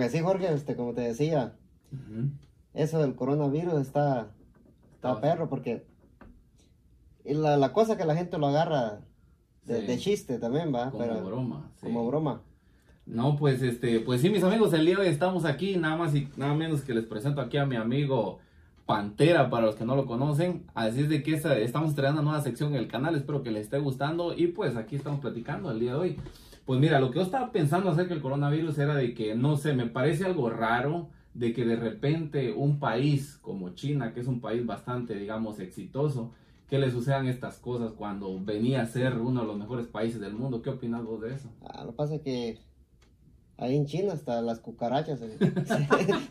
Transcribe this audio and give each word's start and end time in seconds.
Pues 0.00 0.12
sí, 0.12 0.20
Jorge, 0.20 0.50
este, 0.54 0.76
como 0.76 0.94
te 0.94 1.02
decía, 1.02 1.52
eso 2.72 3.00
del 3.00 3.14
coronavirus 3.14 3.74
está, 3.74 4.28
está 4.94 5.20
perro 5.20 5.50
porque 5.50 5.84
la, 7.22 7.58
la 7.58 7.74
cosa 7.74 7.98
que 7.98 8.06
la 8.06 8.14
gente 8.16 8.38
lo 8.38 8.46
agarra 8.46 9.00
de, 9.66 9.80
Sí. 9.82 9.86
de 9.86 9.98
chiste 9.98 10.38
también, 10.38 10.74
va, 10.74 10.90
Como 10.90 11.04
pero 11.04 11.22
broma. 11.22 11.70
sí. 11.76 11.86
como 11.86 12.06
broma. 12.06 12.40
No, 13.04 13.36
pues 13.36 13.60
este, 13.60 14.00
pues 14.00 14.22
sí, 14.22 14.30
mis 14.30 14.42
amigos, 14.42 14.72
el 14.72 14.86
día 14.86 14.94
de 14.96 15.02
hoy 15.02 15.08
estamos 15.08 15.44
aquí, 15.44 15.76
nada 15.76 15.96
más 15.98 16.14
y 16.14 16.30
nada 16.38 16.54
menos 16.54 16.80
que 16.80 16.94
les 16.94 17.04
presento 17.04 17.42
aquí 17.42 17.58
a 17.58 17.66
mi 17.66 17.76
amigo 17.76 18.38
Pantera, 18.86 19.50
para 19.50 19.66
los 19.66 19.74
que 19.74 19.84
no 19.84 19.96
lo 19.96 20.06
conocen. 20.06 20.64
Así 20.74 21.02
es 21.02 21.10
de 21.10 21.22
que 21.22 21.34
esta- 21.34 21.58
estamos 21.58 21.90
estrenando 21.90 22.22
una 22.22 22.30
nueva 22.30 22.42
sección 22.42 22.70
en 22.70 22.76
el 22.80 22.88
canal, 22.88 23.16
espero 23.16 23.42
que 23.42 23.50
les 23.50 23.64
esté 23.64 23.78
gustando. 23.78 24.32
Y 24.34 24.46
pues 24.46 24.76
aquí 24.76 24.96
estamos 24.96 25.20
platicando 25.20 25.70
el 25.70 25.78
día 25.78 25.92
de 25.92 25.98
hoy. 25.98 26.16
Pues 26.70 26.78
mira, 26.78 27.00
lo 27.00 27.10
que 27.10 27.16
yo 27.16 27.24
estaba 27.24 27.50
pensando 27.50 27.90
acerca 27.90 28.14
del 28.14 28.22
coronavirus 28.22 28.78
era 28.78 28.94
de 28.94 29.12
que, 29.12 29.34
no 29.34 29.56
sé, 29.56 29.72
me 29.72 29.86
parece 29.88 30.24
algo 30.24 30.50
raro 30.50 31.08
de 31.34 31.52
que 31.52 31.64
de 31.64 31.74
repente 31.74 32.52
un 32.52 32.78
país 32.78 33.40
como 33.42 33.70
China, 33.70 34.14
que 34.14 34.20
es 34.20 34.28
un 34.28 34.40
país 34.40 34.64
bastante, 34.64 35.16
digamos, 35.16 35.58
exitoso, 35.58 36.30
que 36.68 36.78
le 36.78 36.92
sucedan 36.92 37.26
estas 37.26 37.58
cosas 37.58 37.90
cuando 37.94 38.38
venía 38.38 38.82
a 38.82 38.86
ser 38.86 39.18
uno 39.18 39.40
de 39.40 39.48
los 39.48 39.58
mejores 39.58 39.88
países 39.88 40.20
del 40.20 40.32
mundo. 40.34 40.62
¿Qué 40.62 40.70
opinas 40.70 41.02
vos 41.02 41.20
de 41.22 41.34
eso? 41.34 41.48
Ah, 41.66 41.82
lo 41.82 41.90
que 41.90 41.96
pasa 41.96 42.14
es 42.14 42.22
que 42.22 42.58
ahí 43.58 43.74
en 43.74 43.86
China 43.86 44.12
hasta 44.12 44.40
las 44.40 44.60
cucarachas 44.60 45.18
se, 45.18 45.38
se, 45.66 45.88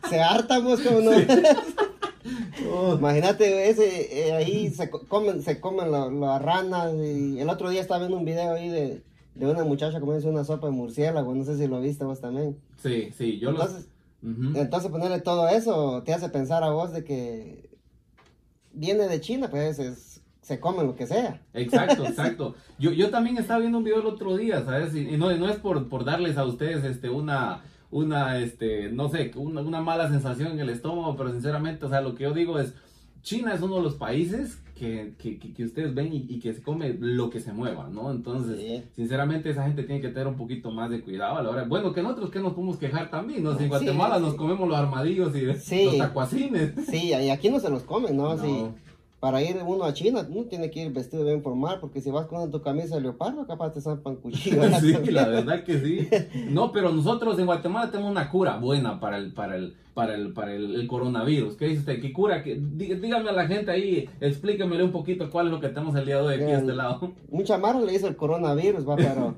se 0.09 0.21
hartan, 0.21 0.63
pues, 0.63 0.79
como 0.79 1.01
no. 1.01 1.11
Imagínate, 2.97 3.69
ese, 3.69 4.29
eh, 4.29 4.31
ahí 4.31 4.69
se 4.69 4.89
co- 4.89 5.05
comen, 5.05 5.41
se 5.41 5.59
comen 5.59 5.91
la- 5.91 6.09
las 6.09 6.41
ranas 6.41 6.93
y 6.95 7.41
el 7.41 7.49
otro 7.49 7.69
día 7.69 7.81
estaba 7.81 7.99
viendo 7.99 8.17
un 8.17 8.23
video 8.23 8.53
ahí 8.53 8.69
de, 8.69 9.03
de 9.35 9.45
una 9.47 9.63
muchacha 9.63 9.99
comiéndose 9.99 10.27
una 10.29 10.43
sopa 10.43 10.67
de 10.67 10.73
murciélago, 10.73 11.33
no 11.33 11.43
sé 11.43 11.57
si 11.57 11.67
lo 11.67 11.79
viste 11.81 12.03
vos 12.05 12.19
también. 12.21 12.57
Sí, 12.77 13.09
sí, 13.17 13.39
yo 13.39 13.51
lo... 13.51 13.61
Entonces, 13.61 13.87
Ujú. 14.21 14.57
entonces 14.59 14.91
ponerle 14.91 15.21
todo 15.21 15.47
eso 15.47 16.03
te 16.03 16.13
hace 16.13 16.29
pensar 16.29 16.63
a 16.63 16.71
vos 16.71 16.91
de 16.91 17.03
que 17.03 17.69
viene 18.73 19.07
de 19.07 19.21
China, 19.21 19.49
pues 19.49 19.79
es- 19.79 20.21
se 20.41 20.59
come 20.59 20.83
lo 20.83 20.95
que 20.95 21.05
sea. 21.05 21.41
Exacto, 21.53 22.03
exacto. 22.07 22.55
Yo, 22.79 22.91
yo 22.91 23.09
también 23.11 23.37
estaba 23.37 23.59
viendo 23.59 23.77
un 23.77 23.83
video 23.83 23.99
el 24.01 24.07
otro 24.07 24.35
día, 24.35 24.63
¿sabes? 24.65 24.95
Y, 24.95 25.01
y 25.09 25.17
no, 25.17 25.31
no 25.37 25.47
es 25.49 25.57
por, 25.57 25.87
por 25.89 26.03
darles 26.05 26.37
a 26.37 26.45
ustedes 26.45 26.83
este 26.83 27.09
una 27.09 27.61
una 27.91 28.37
este 28.37 28.91
no 28.91 29.09
sé, 29.09 29.31
una, 29.35 29.61
una 29.61 29.81
mala 29.81 30.09
sensación 30.09 30.51
en 30.53 30.59
el 30.59 30.69
estómago, 30.69 31.15
pero 31.15 31.31
sinceramente, 31.31 31.85
o 31.85 31.89
sea, 31.89 32.01
lo 32.01 32.13
que 32.15 32.23
yo 32.23 32.33
digo 32.33 32.59
es 32.59 32.73
China 33.23 33.53
es 33.53 33.61
uno 33.61 33.75
de 33.77 33.81
los 33.81 33.95
países 33.95 34.59
que, 34.79 35.13
que, 35.17 35.37
que- 35.53 35.63
ustedes 35.65 35.93
ven 35.93 36.13
y, 36.13 36.25
y 36.29 36.39
que 36.39 36.53
se 36.53 36.61
come 36.63 36.95
lo 36.99 37.29
que 37.29 37.39
se 37.41 37.51
mueva, 37.51 37.89
¿no? 37.91 38.11
Entonces, 38.11 38.57
Sí. 38.59 38.83
sinceramente, 38.95 39.49
esa 39.49 39.65
gente 39.65 39.83
tiene 39.83 39.99
que 40.01 40.07
tener 40.07 40.27
un 40.27 40.37
poquito 40.37 40.71
más 40.71 40.89
de 40.89 41.01
cuidado 41.01 41.37
a 41.37 41.43
la 41.43 41.49
hora. 41.49 41.63
Bueno, 41.65 41.93
que 41.93 42.01
nosotros 42.01 42.29
que 42.31 42.39
nos 42.39 42.53
podemos 42.53 42.77
quejar 42.77 43.09
también, 43.11 43.43
¿no? 43.43 43.51
Si 43.51 43.57
en 43.57 43.63
Sí, 43.63 43.67
Guatemala 43.69 44.19
nos 44.19 44.35
comemos 44.35 44.67
los 44.67 44.77
armadillos 44.77 45.35
y 45.35 45.41
los 45.41 45.97
tacuacines. 45.97 46.73
Sí, 46.89 47.09
y 47.09 47.29
aquí 47.29 47.49
no 47.49 47.59
se 47.59 47.69
los 47.69 47.83
comen, 47.83 48.15
¿no? 48.15 48.35
No. 48.35 48.88
Para 49.19 49.41
ir 49.43 49.57
uno 49.65 49.83
a 49.83 49.93
China, 49.93 50.25
uno 50.29 50.45
tiene 50.45 50.71
que 50.71 50.81
ir 50.83 50.93
vestido 50.93 51.25
bien 51.25 51.43
formal, 51.43 51.79
porque 51.81 51.99
si 51.99 52.09
vas 52.09 52.25
con 52.27 52.49
tu 52.51 52.61
camisa 52.61 52.95
de 52.95 53.01
leopardo, 53.01 53.45
capaz 53.45 53.73
te 53.73 53.81
zampan 53.81 54.15
cuchillo. 54.15 54.61
Sí, 54.79 54.93
la 55.11 55.27
verdad 55.27 55.63
que 55.65 55.77
sí. 55.79 56.07
No, 56.49 56.71
pero 56.71 56.91
nosotros 56.93 57.37
en 57.37 57.45
Guatemala 57.45 57.91
tenemos 57.91 58.11
una 58.11 58.29
cura 58.29 58.55
buena 58.57 58.99
para 59.01 59.17
el, 59.17 59.33
para 59.33 59.57
el, 59.57 59.75
para 59.93 60.15
el, 60.15 60.31
para 60.31 60.53
el, 60.53 60.73
el 60.73 60.87
coronavirus. 60.87 61.55
¿Qué 61.57 61.65
dice 61.65 61.79
usted? 61.81 61.99
¿Qué 62.01 62.13
cura? 62.13 62.41
¿Qué- 62.43 62.55
dí- 62.61 62.95
dígame 62.95 63.29
a 63.29 63.33
la 63.33 63.45
gente 63.45 63.71
ahí, 63.71 64.09
explíquemele 64.21 64.83
un 64.85 64.93
poquito 64.93 65.29
cuál 65.29 65.47
es 65.47 65.51
lo 65.51 65.59
que 65.59 65.67
tenemos 65.67 65.93
el 65.97 66.05
día 66.05 66.15
de 66.15 66.21
hoy 66.21 66.33
aquí 66.35 66.43
a 66.43 66.59
este 66.59 66.73
lado. 66.73 67.11
Mucha 67.29 67.57
mara 67.57 67.81
le 67.81 67.91
dice 67.91 68.07
el 68.07 68.15
coronavirus, 68.15 68.87
va, 68.87 68.95
pero 68.95 69.35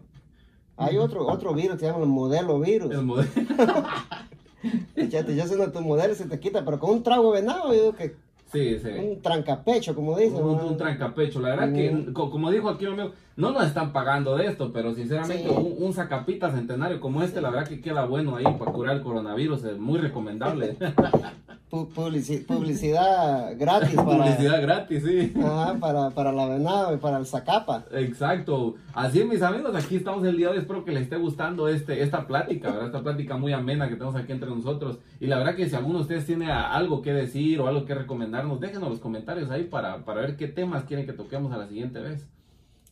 hay 0.78 0.98
otro, 0.98 1.26
otro 1.28 1.56
virus 1.56 1.74
que 1.78 1.80
se 1.80 1.86
llama 1.88 2.04
el 2.04 2.10
modelo 2.10 2.60
virus. 2.60 2.92
El 2.92 3.02
modelo. 3.02 3.30
Ya 5.10 5.26
te 5.26 5.36
ya 5.36 5.48
siendo 5.48 5.72
tu 5.72 5.82
modelo 5.82 6.14
se 6.14 6.26
te 6.26 6.40
quita, 6.40 6.64
pero 6.64 6.80
con 6.80 6.92
un 6.92 7.04
trago 7.04 7.34
de 7.34 7.42
venado, 7.42 7.74
yo 7.74 7.82
digo 7.82 7.96
que 7.96 8.16
Sí, 8.52 8.78
sí. 8.80 8.90
un 8.90 9.22
trancapecho, 9.22 9.96
como 9.96 10.18
dicen. 10.18 10.44
Un, 10.44 10.76
trancapecho. 10.78 11.40
La 11.40 11.50
verdad 11.50 11.74
que, 11.74 11.90
Mm. 11.92 12.14
co- 12.14 12.30
como 12.30 12.52
dijo 12.52 12.70
aquí 12.70 12.86
mi 12.86 12.92
amigo, 12.92 13.12
no 13.38 13.52
nos 13.52 13.66
están 13.66 13.94
pagando 13.94 14.36
de 14.36 14.48
esto, 14.48 14.72
pero 14.74 14.94
sinceramente 14.94 15.48
Sí. 15.48 15.56
un, 15.56 15.76
un 15.86 15.94
sacapita 15.94 16.52
centenario 16.52 17.00
como 17.00 17.24
este, 17.24 17.40
la 17.42 17.50
verdad 17.50 17.68
que 17.68 17.80
queda 17.80 18.06
bueno 18.06 18.36
ahí 18.36 18.44
para 18.60 18.72
curar 18.74 18.98
el 18.98 19.02
coronavirus. 19.04 19.64
Es 19.64 19.78
muy 19.78 20.00
recomendable. 20.00 20.76
Pu- 21.72 21.88
publici- 21.94 22.46
publicidad 22.46 23.58
gratis 23.58 23.96
para, 23.96 24.18
Publicidad 24.26 24.62
gratis, 24.62 25.04
sí. 25.06 25.34
Ajá, 25.42 25.78
para, 25.80 26.10
para 26.10 26.34
la 26.34 26.46
venado 26.46 26.94
y 26.94 26.98
para 26.98 27.18
el 27.18 27.26
zacapa. 27.26 27.86
Exacto. 27.94 28.76
Así 28.94 29.22
es, 29.22 29.26
mis 29.26 29.42
amigos, 29.42 29.74
aquí 29.74 29.96
estamos 29.96 30.26
el 30.26 30.36
día 30.36 30.48
de 30.48 30.54
hoy. 30.54 30.60
Espero 30.60 30.84
que 30.84 30.92
les 30.92 31.04
esté 31.04 31.16
gustando 31.16 31.70
este, 31.70 32.04
esta 32.04 32.28
plática, 32.28 32.70
¿verdad? 32.72 32.88
Esta 32.88 33.02
plática 33.02 33.38
muy 33.38 33.54
amena 33.54 33.88
que 33.88 33.96
tenemos 33.96 34.16
aquí 34.18 34.34
entre 34.34 34.50
nosotros. 34.50 35.00
Y 35.22 35.28
la 35.28 35.38
verdad 35.38 35.56
que 35.56 35.70
si 35.70 35.76
alguno 35.76 36.00
de 36.00 36.02
ustedes 36.02 36.26
tiene 36.26 36.52
algo 36.52 37.02
que 37.02 37.14
decir 37.14 37.62
o 37.62 37.68
algo 37.70 37.86
que 37.86 37.96
recomendarnos, 37.96 38.60
déjenos 38.60 38.90
los 38.90 39.00
comentarios 39.00 39.50
ahí 39.50 39.64
para, 39.64 40.04
para 40.04 40.20
ver 40.22 40.36
qué 40.36 40.50
temas 40.50 40.84
quieren 40.84 41.06
que 41.06 41.14
toquemos 41.14 41.54
a 41.54 41.58
la 41.58 41.68
siguiente 41.70 42.00
vez. 42.02 42.28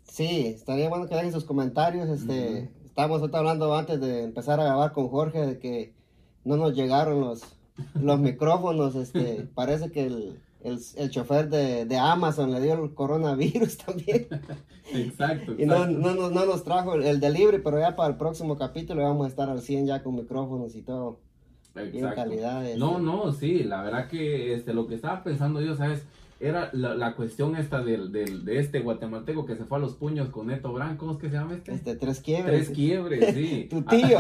Sí, 0.04 0.48
estaría 0.48 0.88
bueno 0.88 1.08
que 1.08 1.16
dejen 1.16 1.34
sus 1.34 1.44
comentarios. 1.44 2.08
Este, 2.08 2.72
Estábamos 2.86 3.20
ahorita 3.22 3.38
hablando 3.40 3.76
antes 3.78 4.00
de 4.02 4.24
empezar 4.24 4.60
a 4.60 4.64
grabar 4.64 4.92
con 4.94 5.10
Jorge 5.10 5.46
de 5.46 5.60
que 5.60 5.94
no 6.44 6.58
nos 6.58 6.74
llegaron 6.76 7.22
los, 7.22 7.44
los 8.00 8.20
micrófonos. 8.20 8.96
Este, 8.96 9.48
parece 9.56 9.92
que 9.92 10.06
el, 10.06 10.40
el, 10.64 10.80
el 10.98 11.10
chofer 11.10 11.50
de, 11.50 11.86
de 11.86 11.98
Amazon 11.98 12.52
le 12.52 12.62
dio 12.62 12.84
el 12.84 12.94
coronavirus 12.94 13.78
también. 13.86 14.28
Exacto. 14.94 15.56
Y 15.58 15.66
no, 15.66 15.86
no, 15.86 16.16
no, 16.16 16.30
no 16.30 16.46
nos 16.46 16.64
trajo 16.64 16.96
el, 16.96 17.04
el 17.04 17.20
delivery, 17.20 17.62
pero 17.64 17.80
ya 17.80 17.96
para 17.96 18.10
el 18.10 18.18
próximo 18.18 18.58
capítulo 18.58 19.04
vamos 19.04 19.26
a 19.26 19.30
estar 19.30 19.50
al 19.50 19.62
100 19.62 19.88
ya 19.88 20.04
con 20.04 20.16
micrófonos 20.16 20.76
y 20.76 20.82
todo. 20.82 21.20
Exacto. 21.76 22.16
calidad. 22.16 22.64
No, 22.78 23.00
no, 23.00 23.32
sí, 23.32 23.64
la 23.64 23.82
verdad 23.84 24.08
que 24.08 24.54
este, 24.54 24.74
lo 24.74 24.88
que 24.88 24.96
estaba 24.96 25.24
pensando 25.24 25.62
yo, 25.62 25.76
¿sabes? 25.76 26.04
Era 26.40 26.70
la, 26.72 26.96
la 26.96 27.16
cuestión 27.16 27.56
esta 27.58 27.84
del, 27.84 28.12
del, 28.12 28.46
de 28.46 28.60
este 28.60 28.80
guatemalteco 28.80 29.46
que 29.46 29.56
se 29.56 29.66
fue 29.66 29.78
a 29.78 29.82
los 29.82 29.96
puños 29.96 30.30
con 30.30 30.48
Neto 30.48 30.72
Brand, 30.72 30.98
¿cómo 30.98 31.14
es 31.14 31.18
que 31.18 31.30
se 31.30 31.36
llama 31.36 31.56
este? 31.56 31.74
Este, 31.74 31.96
tres 31.96 32.22
quiebres. 32.22 32.66
Tres 32.66 32.76
quiebres, 32.76 33.36
sí. 33.36 33.68
Tu 33.70 33.82
tío. 33.84 34.18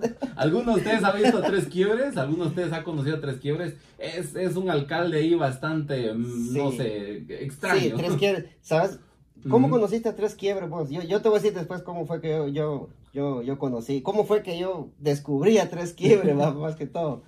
¿Alguno 0.36 0.72
de 0.72 0.78
ustedes 0.78 1.04
ha 1.04 1.12
visto 1.12 1.40
Tres 1.42 1.66
Quiebres? 1.66 2.16
¿Alguno 2.16 2.44
de 2.44 2.50
ustedes 2.50 2.72
ha 2.72 2.84
conocido 2.84 3.20
Tres 3.20 3.38
Quiebres? 3.38 3.74
Es, 3.98 4.34
es 4.36 4.56
un 4.56 4.70
alcalde 4.70 5.18
ahí 5.18 5.34
bastante, 5.34 6.12
mm, 6.12 6.52
no 6.54 6.72
sé, 6.72 7.24
extraño. 7.42 7.80
Sí, 7.80 7.92
tres 7.96 8.12
quiebres. 8.16 8.44
¿Sabes? 8.60 8.98
¿Cómo 9.48 9.70
conociste 9.70 10.08
a 10.08 10.16
tres 10.16 10.34
quiebres 10.34 10.68
vos? 10.68 10.90
Yo, 10.90 11.02
yo 11.02 11.22
te 11.22 11.28
voy 11.28 11.38
a 11.38 11.40
decir 11.40 11.56
después 11.56 11.82
cómo 11.82 12.06
fue 12.06 12.20
que 12.20 12.30
yo, 12.30 12.48
yo, 12.48 12.88
yo, 13.12 13.42
yo 13.42 13.58
conocí. 13.58 14.02
¿Cómo 14.02 14.24
fue 14.24 14.42
que 14.42 14.58
yo 14.58 14.88
descubrí 14.98 15.58
a 15.58 15.70
tres 15.70 15.92
quiebres, 15.92 16.34
más 16.36 16.76
que 16.76 16.86
todo? 16.86 17.22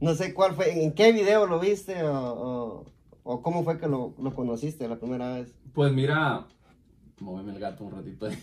No 0.00 0.14
sé 0.14 0.34
cuál 0.34 0.54
fue, 0.54 0.84
en 0.84 0.92
qué 0.92 1.12
video 1.12 1.46
lo 1.46 1.60
viste 1.60 2.02
o, 2.02 2.12
o, 2.12 2.84
o 3.22 3.42
cómo 3.42 3.64
fue 3.64 3.78
que 3.78 3.86
lo, 3.86 4.14
lo 4.20 4.34
conociste 4.34 4.88
la 4.88 4.96
primera 4.98 5.34
vez. 5.34 5.54
Pues 5.72 5.92
mira, 5.92 6.46
móveme 7.20 7.52
el 7.52 7.60
gato 7.60 7.84
un 7.84 7.92
ratito 7.92 8.26
ahí. 8.26 8.36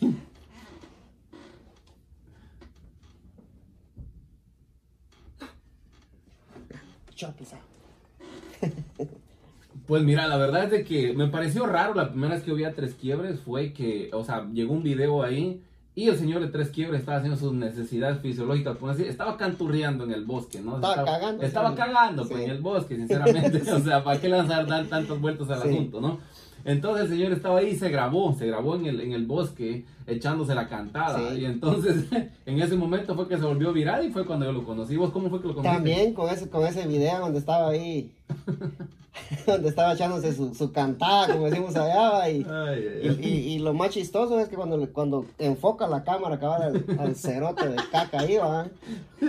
Pues 9.87 10.03
mira, 10.03 10.27
la 10.27 10.37
verdad 10.37 10.65
es 10.65 10.71
de 10.71 10.83
que 10.83 11.13
me 11.13 11.27
pareció 11.27 11.65
raro 11.65 11.93
la 11.95 12.11
primera 12.11 12.35
vez 12.35 12.43
que 12.43 12.53
vi 12.53 12.63
a 12.63 12.73
Tres 12.73 12.93
Quiebres 12.93 13.39
fue 13.39 13.73
que, 13.73 14.09
o 14.13 14.23
sea, 14.23 14.47
llegó 14.51 14.73
un 14.73 14.83
video 14.83 15.23
ahí 15.23 15.63
y 15.95 16.09
el 16.09 16.17
señor 16.17 16.41
de 16.41 16.47
Tres 16.49 16.69
Quiebres 16.69 16.99
estaba 16.99 17.17
haciendo 17.17 17.39
sus 17.39 17.53
necesidades 17.53 18.19
fisiológicas, 18.19 18.77
por 18.77 18.91
así, 18.91 19.03
estaba 19.03 19.35
canturreando 19.35 20.03
en 20.03 20.11
el 20.11 20.25
bosque, 20.25 20.61
¿no? 20.61 20.75
Estaba 20.75 21.03
cagando, 21.05 21.43
Estaba 21.43 21.69
sí. 21.71 21.75
cagando 21.75 22.27
pues, 22.27 22.37
Sí. 22.37 22.45
en 22.45 22.51
el 22.51 22.61
bosque, 22.61 22.95
sinceramente, 22.95 23.61
o 23.71 23.79
sea, 23.79 24.03
¿para 24.03 24.21
qué 24.21 24.29
lanzar 24.29 24.67
dar 24.67 24.85
tantas 24.87 25.19
vueltas 25.19 25.49
al 25.49 25.61
asunto, 25.63 25.99
no? 25.99 26.19
Entonces 26.65 27.05
el 27.05 27.17
señor 27.17 27.31
estaba 27.31 27.59
ahí 27.59 27.69
y 27.69 27.75
se 27.75 27.89
grabó, 27.89 28.33
se 28.33 28.47
grabó 28.47 28.75
en 28.75 28.85
el, 28.85 29.01
en 29.01 29.13
el 29.13 29.25
bosque 29.25 29.85
echándose 30.07 30.53
la 30.55 30.67
cantada. 30.67 31.31
Sí. 31.31 31.39
Y 31.41 31.45
entonces 31.45 32.05
en 32.45 32.59
ese 32.61 32.75
momento 32.75 33.15
fue 33.15 33.27
que 33.27 33.37
se 33.37 33.43
volvió 33.45 33.71
viral 33.73 34.05
y 34.05 34.11
fue 34.11 34.25
cuando 34.25 34.45
yo 34.45 34.51
lo 34.51 34.63
conocí. 34.63 34.95
¿Vos 34.97 35.11
cómo 35.11 35.29
fue 35.29 35.41
que 35.41 35.47
lo 35.47 35.55
conociste? 35.55 35.75
También 35.75 36.13
con 36.13 36.29
ese, 36.29 36.49
con 36.49 36.65
ese 36.65 36.85
video 36.87 37.19
donde 37.19 37.39
estaba 37.39 37.69
ahí, 37.69 38.11
donde 39.45 39.69
estaba 39.69 39.93
echándose 39.93 40.33
su, 40.33 40.53
su 40.55 40.71
cantada, 40.71 41.33
como 41.33 41.45
decimos 41.45 41.75
allá, 41.75 42.29
y, 42.29 42.45
Ay, 42.49 42.85
ay, 43.03 43.17
y, 43.21 43.27
y- 43.27 43.53
y 43.55 43.59
lo 43.59 43.73
más 43.73 43.89
chistoso 43.91 44.39
es 44.39 44.47
que 44.49 44.55
cuando, 44.55 44.91
cuando 44.91 45.25
enfoca 45.37 45.87
la 45.87 46.03
cámara 46.03 46.35
acaba 46.35 46.57
al, 46.57 46.85
al 46.99 47.15
cerote 47.15 47.67
de 47.69 47.75
caca 47.91 48.19
ahí, 48.21 48.37
va. 48.37 48.67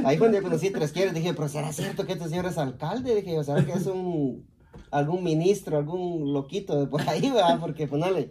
Ahí 0.04 0.16
cuando 0.18 0.36
yo 0.38 0.42
conocí 0.42 0.70
tres 0.70 0.92
quiebres, 0.92 1.14
dije, 1.14 1.34
pero 1.34 1.48
¿será 1.48 1.72
cierto 1.72 2.06
que 2.06 2.12
este 2.12 2.28
señor 2.28 2.46
es 2.46 2.58
alcalde? 2.58 3.14
Dije, 3.16 3.38
o 3.38 3.44
sea, 3.44 3.64
que 3.64 3.72
es 3.72 3.86
un, 3.86 4.44
algún 4.90 5.22
ministro, 5.24 5.76
algún 5.78 6.32
loquito 6.32 6.78
de 6.80 6.86
por 6.86 7.00
ahí, 7.08 7.30
va, 7.30 7.58
porque 7.60 7.86
ponele, 7.86 8.30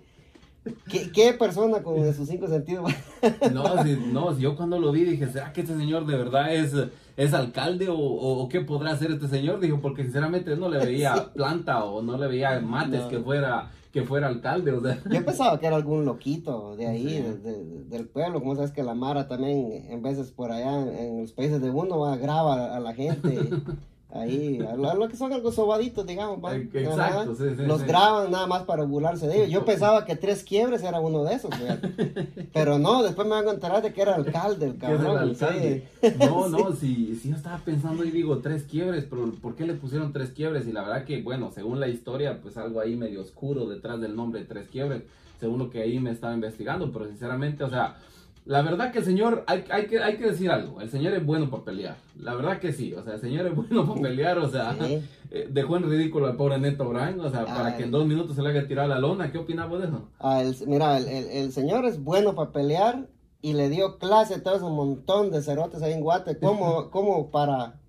¿qué, 0.90 1.12
qué 1.12 1.34
persona 1.34 1.82
con 1.84 2.14
sus 2.14 2.28
cinco 2.28 2.48
sentidos? 2.48 2.92
No, 3.54 3.84
si, 3.84 3.98
no, 4.14 4.34
si 4.36 4.42
yo 4.42 4.56
cuando 4.56 4.80
lo 4.80 4.92
vi 4.92 5.04
dije, 5.04 5.28
¿será 5.28 5.52
que 5.52 5.62
este 5.62 5.76
señor 5.76 6.06
de 6.06 6.16
verdad 6.16 6.54
es, 6.54 6.74
es 7.18 7.34
alcalde 7.34 7.90
o, 7.90 7.98
o- 7.98 8.48
qué 8.50 8.62
podrá 8.62 8.92
hacer 8.92 9.12
este 9.12 9.28
señor? 9.28 9.60
Dijo, 9.60 9.80
porque 9.82 10.04
sinceramente 10.04 10.56
no 10.56 10.70
le 10.70 10.78
veía 10.86 11.32
planta 11.34 11.84
o 11.84 12.02
no 12.02 12.18
le 12.18 12.28
veía 12.28 12.60
mates 12.62 13.02
No. 13.02 13.08
que 13.10 13.20
fuera 13.20 13.72
que 13.92 14.04
fuera 14.04 14.28
alcalde, 14.28 14.72
o 14.72 14.82
sea. 14.82 15.00
Yo 15.10 15.26
pensaba 15.26 15.60
que 15.60 15.66
era 15.66 15.76
algún 15.76 16.06
loquito 16.06 16.76
de 16.76 16.86
ahí, 16.86 17.06
de- 17.24 17.38
de- 17.40 17.84
del 17.86 18.08
pueblo, 18.08 18.40
como 18.40 18.56
sabes 18.56 18.72
que 18.72 18.84
la 18.84 18.94
Mara 18.94 19.28
también, 19.28 19.88
en 19.90 20.04
veces 20.04 20.32
por 20.32 20.52
allá 20.52 20.80
en, 20.84 20.96
en 20.96 21.22
los 21.24 21.32
países 21.34 21.60
de 21.60 21.72
uno, 21.72 21.98
va, 22.00 22.16
graba 22.16 22.76
a 22.76 22.80
la 22.80 22.94
gente 22.94 23.40
ahí, 24.12 24.60
a 24.68 24.76
lo, 24.76 24.90
a 24.90 24.96
lo 24.96 25.08
que 25.08 25.16
son 25.16 25.32
algo 25.34 25.52
sobaditos, 25.52 26.06
digamos. 26.06 26.44
va. 26.44 26.56
Eh, 26.56 26.68
exacto, 26.74 27.36
sí, 27.36 27.44
sí, 27.56 27.64
Los 27.66 27.82
sí. 27.82 27.88
graban 27.88 28.32
nada 28.32 28.48
más 28.48 28.64
para 28.64 28.84
burlarse 28.84 29.28
de 29.28 29.38
ellos. 29.46 29.50
Yo 29.52 29.66
pensaba 29.66 30.06
que 30.06 30.16
Tres 30.16 30.44
Quiebres 30.44 30.82
era 30.84 31.00
uno 31.00 31.24
de 31.24 31.36
esos, 31.36 31.54
fíjate. 31.56 32.48
pero 32.54 32.80
no, 32.80 33.04
después 33.04 33.28
me 33.28 33.36
van 33.36 33.48
a 33.48 33.52
enterar 33.52 33.82
de 33.82 33.94
que 33.94 34.02
era 34.02 34.16
alcalde, 34.16 34.68
el 34.68 34.78
cabrón. 34.80 35.18
alcalde. 35.18 35.88
No, 36.20 36.48
no, 36.50 36.72
si, 36.76 37.16
si 37.16 37.30
yo 37.30 37.36
estaba 37.36 37.58
pensando 37.60 38.04
y 38.04 38.12
digo 38.12 38.40
tres 38.40 38.64
quiebres, 38.64 39.06
pero 39.10 39.32
¿por 39.42 39.56
qué 39.56 39.66
le 39.66 39.76
pusieron 39.76 40.12
tres 40.12 40.32
quiebres? 40.32 40.68
Y 40.68 40.72
la 40.72 40.82
verdad 40.82 41.06
que, 41.06 41.22
bueno, 41.22 41.52
según 41.54 41.80
la 41.80 41.88
historia, 41.88 42.40
pues 42.42 42.58
algo 42.58 42.80
ahí 42.80 42.96
medio 42.96 43.22
oscuro 43.22 43.68
detrás 43.68 44.02
del 44.02 44.16
nombre 44.16 44.44
tres 44.46 44.68
quiebres, 44.70 45.04
según 45.40 45.60
lo 45.60 45.70
que 45.70 45.82
ahí 45.82 46.00
me 46.00 46.12
estaba 46.12 46.34
investigando, 46.34 46.92
pero 46.92 47.08
sinceramente, 47.08 47.64
o 47.64 47.70
sea, 47.70 47.98
la 48.46 48.62
verdad 48.62 48.92
que 48.92 49.00
el 49.00 49.06
señor, 49.06 49.44
hay, 49.48 49.64
hay, 49.70 49.86
que, 49.88 50.00
hay 50.02 50.18
que 50.18 50.26
decir 50.32 50.50
algo, 50.50 50.82
el 50.82 50.90
señor 50.90 51.14
es 51.14 51.26
bueno 51.26 51.50
para 51.50 51.64
pelear, 51.64 51.98
la 52.20 52.34
verdad 52.34 52.60
que 52.60 52.74
sí, 52.74 52.94
o 52.94 53.04
sea, 53.04 53.14
el 53.16 53.22
señor 53.22 53.46
es 53.48 53.56
bueno 53.56 53.88
para 53.88 54.02
pelear, 54.02 54.38
o 54.40 54.50
sea, 54.50 54.76
Sí. 54.80 55.02
eh, 55.32 55.48
dejó 55.52 55.78
en 55.78 55.90
ridículo 55.90 56.28
al 56.28 56.36
pobre 56.36 56.58
Neto 56.58 56.90
Brand, 56.90 57.20
o 57.22 57.30
sea, 57.30 57.46
para 57.46 57.78
que 57.78 57.84
en 57.84 57.92
dos 57.92 58.06
minutos 58.08 58.36
se 58.36 58.42
le 58.42 58.50
haga 58.50 58.68
tirar 58.68 58.88
la 58.90 58.98
lona, 59.00 59.32
¿qué 59.32 59.38
opinamos 59.38 59.80
de 59.80 59.88
eso? 59.88 60.10
Ah, 60.20 60.42
el- 60.42 60.56
mira, 60.68 60.98
el, 60.98 61.08
el- 61.08 61.28
el 61.30 61.52
señor 61.52 61.86
es 61.86 62.04
bueno 62.04 62.34
para 62.36 62.52
pelear 62.52 63.08
y 63.42 63.54
le 63.54 63.70
dio 63.70 63.98
clase 64.00 64.36
a 64.36 64.44
todo 64.44 64.56
ese 64.56 64.66
montón 64.66 65.32
de 65.32 65.42
cerotes 65.42 65.82
ahí 65.82 65.94
en 65.94 66.02
Guate, 66.02 66.38
como, 66.40 66.90
como 66.92 67.30
para, 67.30 67.80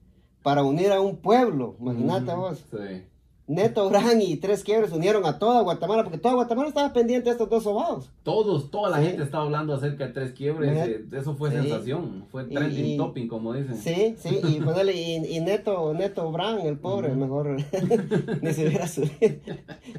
para 0.43 0.63
unir 0.63 0.93
a 0.93 1.01
un 1.01 1.17
pueblo, 1.17 1.77
imagínate 1.81 2.33
Ujú, 2.33 2.41
vos. 2.41 2.65
Sí. 2.71 3.03
Neto 3.51 3.91
Brand 3.91 4.23
y 4.23 4.37
Tres 4.37 4.63
Quiebres 4.63 4.93
unieron 4.93 5.27
a 5.27 5.39
toda 5.41 5.63
Guatemala, 5.63 6.05
porque 6.05 6.19
toda 6.19 6.35
Guatemala 6.35 6.69
estaba 6.69 6.93
pendiente 6.93 7.25
de 7.31 7.33
estos 7.33 7.51
dos 7.51 7.65
sobados. 7.65 8.09
Todos, 8.23 8.71
toda 8.71 8.91
la 8.91 8.99
Sí. 9.01 9.07
gente 9.09 9.25
estaba 9.25 9.43
hablando 9.45 9.75
acerca 9.75 10.07
de 10.07 10.13
tres 10.13 10.31
quiebres, 10.33 10.89
eh, 10.89 11.05
eso 11.13 11.35
fue 11.35 11.51
Sí. 11.51 11.57
sensación, 11.57 12.27
fue 12.31 12.45
trending 12.45 12.87
y- 12.87 12.97
topping, 12.97 13.27
como 13.27 13.53
dicen. 13.53 13.77
Sí, 13.77 14.15
sí, 14.19 14.39
y 14.47 14.61
ponerle, 14.61 14.93
y, 14.95 15.37
y 15.37 15.41
Neto, 15.41 15.93
Neto 15.95 16.31
Brand, 16.31 16.65
el 16.65 16.79
pobre, 16.79 17.09
Ujú. 17.09 17.19
mejor 17.21 17.57
ni 18.43 18.53
se 18.53 18.69
hubiera 18.69 18.87
subido. 18.87 19.11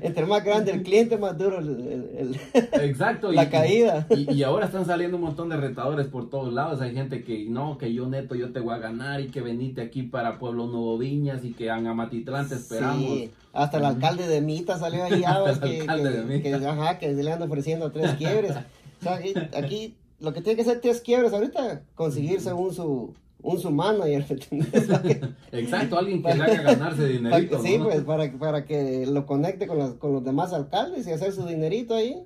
Entre 0.01 0.25
más 0.25 0.43
grande 0.45 0.71
el 0.71 0.83
cliente, 0.83 1.17
más 1.17 1.37
duro 1.37 1.59
el- 1.59 1.69
el- 2.17 2.39
el, 2.73 2.81
Exacto. 2.89 3.31
La 3.33 3.49
caída. 3.49 4.07
Y, 4.11 4.31
y 4.33 4.43
ahora 4.43 4.67
están 4.67 4.85
saliendo 4.85 5.17
un 5.17 5.23
montón 5.23 5.49
de 5.49 5.57
retadores 5.57 6.07
por 6.07 6.29
todos 6.29 6.53
lados. 6.53 6.79
Hay 6.79 6.93
gente 6.93 7.23
que 7.25 7.45
no, 7.49 7.77
que 7.77 7.93
yo 7.93 8.07
neto, 8.07 8.33
yo 8.35 8.53
te 8.53 8.61
voy 8.61 8.75
a 8.75 8.77
ganar 8.77 9.19
y 9.19 9.27
que 9.27 9.41
venite 9.41 9.81
aquí 9.81 10.03
para 10.03 10.39
Pueblo 10.39 10.67
Nuevo 10.67 10.97
Viñas 10.97 11.43
y 11.43 11.51
que 11.51 11.67
en 11.67 11.87
Amatitlán 11.87 12.47
te 12.47 12.55
esperamos. 12.55 13.03
Sí, 13.03 13.29
hasta 13.53 13.77
el 13.77 13.85
alcalde 13.85 14.27
de 14.27 14.41
Mita 14.41 14.77
salió 14.79 15.03
ahí, 15.03 15.23
ah, 15.27 15.43
que, 15.61 15.79
que- 15.79 16.41
que, 16.41 16.53
ajá, 16.55 16.97
que 16.99 17.15
se 17.15 17.23
le 17.23 17.31
anda 17.31 17.45
ofreciendo 17.45 17.91
tres 17.91 18.11
quiebres. 18.15 18.51
O 18.99 19.03
sea, 19.03 19.19
aquí, 19.57 19.95
lo 20.19 20.33
que 20.33 20.41
tiene 20.41 20.57
que 20.57 20.63
ser 20.63 20.79
tres 20.81 21.01
quiebres 21.01 21.33
ahorita, 21.33 21.81
conseguirse 21.95 22.53
un 22.53 22.73
su, 22.73 23.13
un 23.41 23.59
su 23.59 23.71
manager. 23.71 24.25
Para 24.87 25.59
Exacto, 25.59 25.97
alguien 25.97 26.21
que 26.23 26.33
le 26.35 26.43
haga 26.43 26.61
ganarse 26.61 26.97
para 27.01 27.07
dinerito. 27.07 27.61
que- 27.61 27.67
sí, 27.67 27.77
¿no? 27.77 27.85
pues 27.85 28.01
para, 28.01 28.31
para 28.33 28.65
que 28.65 29.05
lo 29.07 29.25
conecte 29.25 29.67
con, 29.67 29.79
las- 29.79 29.93
con 29.93 30.13
los 30.13 30.23
demás 30.23 30.53
alcaldes 30.53 31.07
y 31.07 31.11
hacer 31.11 31.31
su 31.33 31.45
dinerito 31.45 31.95
ahí. 31.95 32.23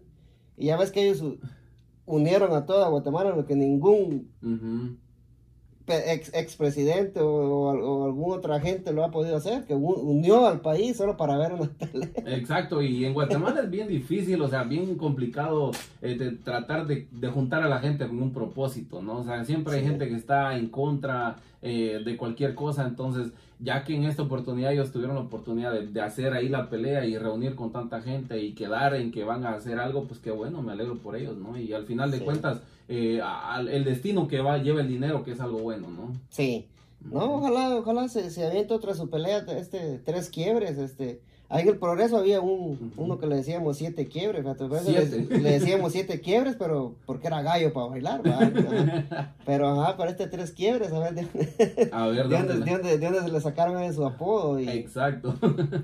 Y 0.57 0.67
ya 0.67 0.77
ves 0.77 0.91
que 0.91 1.07
ellos 1.09 1.23
unieron 2.05 2.53
a 2.53 2.65
toda 2.65 2.87
Guatemala, 2.89 3.31
lo 3.35 3.45
que 3.45 3.55
ningún 3.55 4.29
Ujú. 4.43 4.97
pe- 4.97 5.04
ex 5.87 6.33
expresidente 6.33 7.19
o, 7.19 7.27
o, 7.27 7.69
o 7.69 8.05
algún 8.05 8.33
otra 8.37 8.59
gente 8.59 8.91
lo 8.93 9.03
ha 9.03 9.11
podido 9.11 9.37
hacer, 9.37 9.65
que 9.65 9.73
unió 9.75 10.45
al 10.47 10.61
país 10.61 10.97
solo 10.97 11.15
para 11.17 11.37
ver 11.37 11.53
una 11.53 11.69
pelea. 11.69 12.09
Exacto, 12.25 12.81
y 12.81 13.05
en 13.05 13.13
Guatemala 13.13 13.61
es 13.61 13.69
bien 13.69 13.87
difícil, 13.87 14.41
o 14.41 14.47
sea, 14.47 14.63
bien 14.63 14.95
complicado 14.95 15.71
eh, 16.01 16.15
de 16.17 16.31
tratar 16.31 16.87
de, 16.87 17.07
de 17.11 17.27
juntar 17.29 17.63
a 17.63 17.69
la 17.69 17.79
gente 17.79 18.07
con 18.07 18.21
un 18.21 18.31
propósito, 18.33 19.01
¿no? 19.01 19.19
O 19.19 19.23
sea, 19.23 19.43
siempre 19.45 19.75
hay 19.75 19.81
Sí. 19.81 19.87
gente 19.87 20.07
que 20.07 20.15
está 20.15 20.57
en 20.57 20.67
contra 20.69 21.35
eh, 21.61 22.01
de 22.03 22.15
cualquier 22.17 22.53
cosa, 22.53 22.85
entonces, 22.85 23.31
ya 23.59 23.83
que 23.83 23.95
en 23.95 24.03
esta 24.03 24.21
oportunidad 24.23 24.71
ellos 24.73 24.91
tuvieron 24.91 25.15
la 25.15 25.21
oportunidad 25.23 25.71
de, 25.73 25.87
de 25.87 26.01
hacer 26.01 26.33
ahí 26.33 26.47
la 26.49 26.69
pelea 26.69 27.05
y 27.05 27.17
reunir 27.17 27.55
con 27.55 27.71
tanta 27.71 28.01
gente 28.01 28.39
y 28.39 28.53
quedar 28.53 28.93
en 28.95 29.11
que 29.11 29.23
van 29.23 29.45
a 29.45 29.53
hacer 29.55 29.79
algo, 29.79 30.03
pues 30.03 30.19
qué 30.19 30.29
bueno, 30.31 30.61
me 30.61 30.73
alegro 30.73 30.97
por 30.99 31.15
ellos, 31.15 31.37
¿no? 31.37 31.57
Y 31.57 31.73
al 31.73 31.85
final 31.85 32.11
de 32.11 32.19
Sí. 32.19 32.23
cuentas, 32.23 32.61
eh, 32.87 33.19
al- 33.23 33.67
el 33.69 33.83
destino 33.83 34.27
que 34.27 34.39
va 34.41 34.57
lleva 34.57 34.81
el 34.81 34.87
dinero, 34.87 35.23
que 35.23 35.31
es 35.31 35.39
algo 35.39 35.59
bueno, 35.59 35.87
¿no? 35.89 36.13
Sí. 36.29 36.67
No, 37.01 37.35
ojalá, 37.35 37.75
ojalá 37.77 38.07
se, 38.09 38.29
se 38.31 38.45
aviente 38.45 38.73
otra 38.73 38.93
su 38.95 39.09
pelea, 39.09 39.39
este, 39.57 39.99
tres 39.99 40.29
quiebres, 40.29 40.77
este. 40.77 41.21
Ahí 41.47 41.61
en 41.61 41.69
el 41.69 41.77
progreso 41.77 42.17
había 42.17 42.41
un, 42.41 42.91
uno 42.97 43.19
que 43.19 43.27
le 43.27 43.35
decíamos 43.35 43.77
siete 43.77 44.07
quiebres, 44.07 44.43
eso 44.43 44.67
le, 44.67 44.79
Siete. 45.05 45.37
le 45.39 45.51
decíamos 45.59 45.91
siete 45.91 46.19
quiebres, 46.19 46.55
pero 46.57 46.95
porque 47.05 47.27
era 47.27 47.43
gallo 47.43 47.71
para 47.71 47.85
bailar. 47.85 48.21
Pero 49.45 49.69
ajá, 49.79 49.95
para 49.97 50.09
este 50.09 50.25
tres 50.27 50.51
quiebres, 50.51 50.91
a 50.91 50.97
ver 50.99 51.13
de, 51.13 51.89
A 51.91 52.07
ver, 52.07 52.27
de 52.27 52.35
dónde, 52.37 52.53
¿dónde? 52.55 52.65
de 52.65 52.71
dónde- 52.71 52.97
de 52.97 53.05
dónde 53.05 53.21
se 53.21 53.31
le 53.31 53.41
sacaron 53.41 53.79
de 53.79 53.93
su 53.93 54.03
apodo. 54.05 54.59
Y, 54.59 54.67
Exacto. 54.69 55.35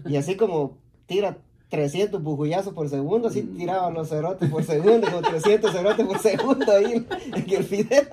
y 0.08 0.16
así 0.16 0.36
como 0.36 0.78
tira 1.06 1.38
300 1.72 2.22
bujullazos 2.22 2.74
por 2.74 2.88
segundo, 2.90 3.30
así 3.30 3.42
Mm. 3.42 3.58
tiraba 3.58 3.90
los 3.90 4.10
cerotes 4.10 4.48
por 4.52 4.64
segundo, 4.64 5.08
como 5.08 5.22
300 5.22 5.72
cerotes 5.72 6.06
por 6.06 6.20
segundo 6.20 6.72
ahí 6.72 7.04
en 7.34 7.50
el 7.50 7.64
video. 7.64 8.04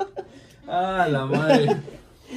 Ah, 0.67 1.07
la 1.11 1.27
madre. 1.27 1.77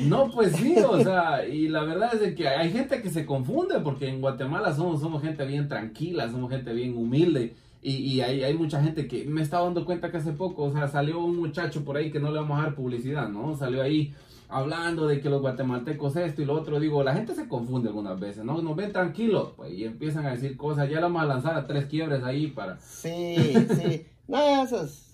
No, 0.05 0.29
pues 0.31 0.53
sí, 0.55 0.75
o 0.79 1.01
sea, 1.03 1.45
y 1.45 1.67
la 1.67 1.83
verdad 1.83 2.13
es 2.13 2.21
de 2.21 2.33
que 2.33 2.47
hay 2.47 2.71
gente 2.71 3.01
que 3.01 3.09
se 3.09 3.25
confunde 3.25 3.79
porque 3.81 4.07
en 4.07 4.19
Guatemala 4.21 4.73
somos, 4.73 4.99
somos 5.01 5.21
gente 5.21 5.45
bien 5.45 5.67
tranquila, 5.67 6.29
somos 6.29 6.49
gente 6.49 6.73
bien 6.73 6.97
humilde. 6.97 7.53
Y, 7.83 7.95
y 7.95 8.21
hay, 8.21 8.43
hay 8.43 8.53
mucha 8.53 8.81
gente 8.81 9.07
que 9.07 9.25
me 9.25 9.41
estaba 9.41 9.65
dando 9.65 9.85
cuenta 9.85 10.09
que 10.11 10.17
hace 10.17 10.31
poco, 10.33 10.63
o 10.63 10.71
sea, 10.71 10.87
salió 10.87 11.19
un 11.19 11.35
muchacho 11.37 11.83
por 11.83 11.97
ahí 11.97 12.11
que 12.11 12.19
no 12.19 12.31
le 12.31 12.39
vamos 12.39 12.59
a 12.59 12.63
dar 12.63 12.75
publicidad, 12.75 13.27
¿no? 13.29 13.55
Salió 13.55 13.81
ahí 13.81 14.13
hablando 14.51 15.07
de 15.07 15.19
que 15.21 15.29
los 15.29 15.41
guatemaltecos 15.41 16.15
esto 16.15 16.41
y 16.41 16.45
lo 16.45 16.53
otro. 16.53 16.79
Digo, 16.79 17.03
la 17.03 17.13
gente 17.13 17.33
se 17.33 17.47
confunde 17.47 17.89
algunas 17.89 18.19
veces, 18.19 18.43
¿no? 18.43 18.61
Nos 18.61 18.75
ven 18.75 18.91
tranquilos, 18.91 19.53
pues, 19.55 19.71
y 19.73 19.85
empiezan 19.85 20.25
a 20.25 20.31
decir 20.31 20.57
cosas. 20.57 20.89
Ya 20.89 20.97
le 20.97 21.01
vamos 21.03 21.21
a 21.21 21.25
lanzar 21.25 21.55
a 21.55 21.65
tres 21.65 21.85
quiebres 21.85 22.23
ahí 22.23 22.47
para... 22.47 22.79
Sí, 22.79 23.35
sí. 23.69 24.05
No, 24.27 24.63
eso 24.63 24.83
es, 24.83 25.11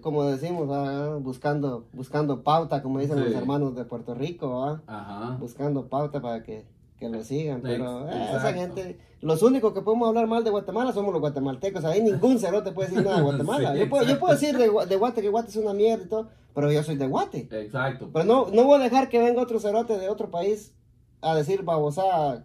como 0.00 0.24
decimos, 0.24 0.70
¿va? 0.70 1.16
buscando, 1.16 1.84
buscando 1.92 2.42
pauta, 2.42 2.82
como 2.82 2.98
dicen 2.98 3.18
Sí. 3.18 3.24
los 3.24 3.34
hermanos 3.34 3.74
de 3.74 3.84
Puerto 3.84 4.14
Rico. 4.14 4.78
Ajá. 4.86 5.36
buscando 5.38 5.86
pauta 5.86 6.20
para 6.20 6.42
que, 6.42 6.64
que 6.98 7.08
lo 7.08 7.22
sigan. 7.22 7.60
Pero 7.62 8.08
eh, 8.08 8.28
esa 8.36 8.52
gente, 8.52 8.98
los 9.20 9.42
únicos 9.42 9.72
que 9.72 9.80
podemos 9.82 10.08
hablar 10.08 10.26
mal 10.26 10.44
de 10.44 10.50
Guatemala 10.50 10.92
somos 10.92 11.12
los 11.12 11.20
guatemaltecos. 11.20 11.84
Ahí 11.84 12.02
ningún 12.02 12.38
cerote 12.38 12.72
puede 12.72 12.88
decir 12.90 13.04
nada 13.04 13.18
de 13.18 13.22
Guatemala. 13.22 13.72
Sí, 13.74 13.80
yo, 13.80 13.88
puedo, 13.88 14.04
yo 14.04 14.18
puedo 14.18 14.32
decir 14.34 14.56
de, 14.56 14.70
de 14.86 14.96
Guate 14.96 15.22
que 15.22 15.28
Guate 15.28 15.48
es 15.50 15.56
una 15.56 15.72
mierda 15.72 16.04
y 16.04 16.08
todo, 16.08 16.28
pero 16.54 16.70
yo 16.72 16.82
soy 16.82 16.96
de 16.96 17.06
Guate. 17.06 17.48
Exacto. 17.50 18.10
Pero 18.12 18.24
no, 18.24 18.46
no 18.52 18.64
voy 18.64 18.80
a 18.80 18.84
dejar 18.84 19.08
que 19.08 19.18
venga 19.18 19.42
otro 19.42 19.58
cerote 19.60 19.98
de 19.98 20.08
otro 20.08 20.30
país 20.30 20.72
a 21.20 21.34
decir 21.34 21.62
babosada 21.62 22.44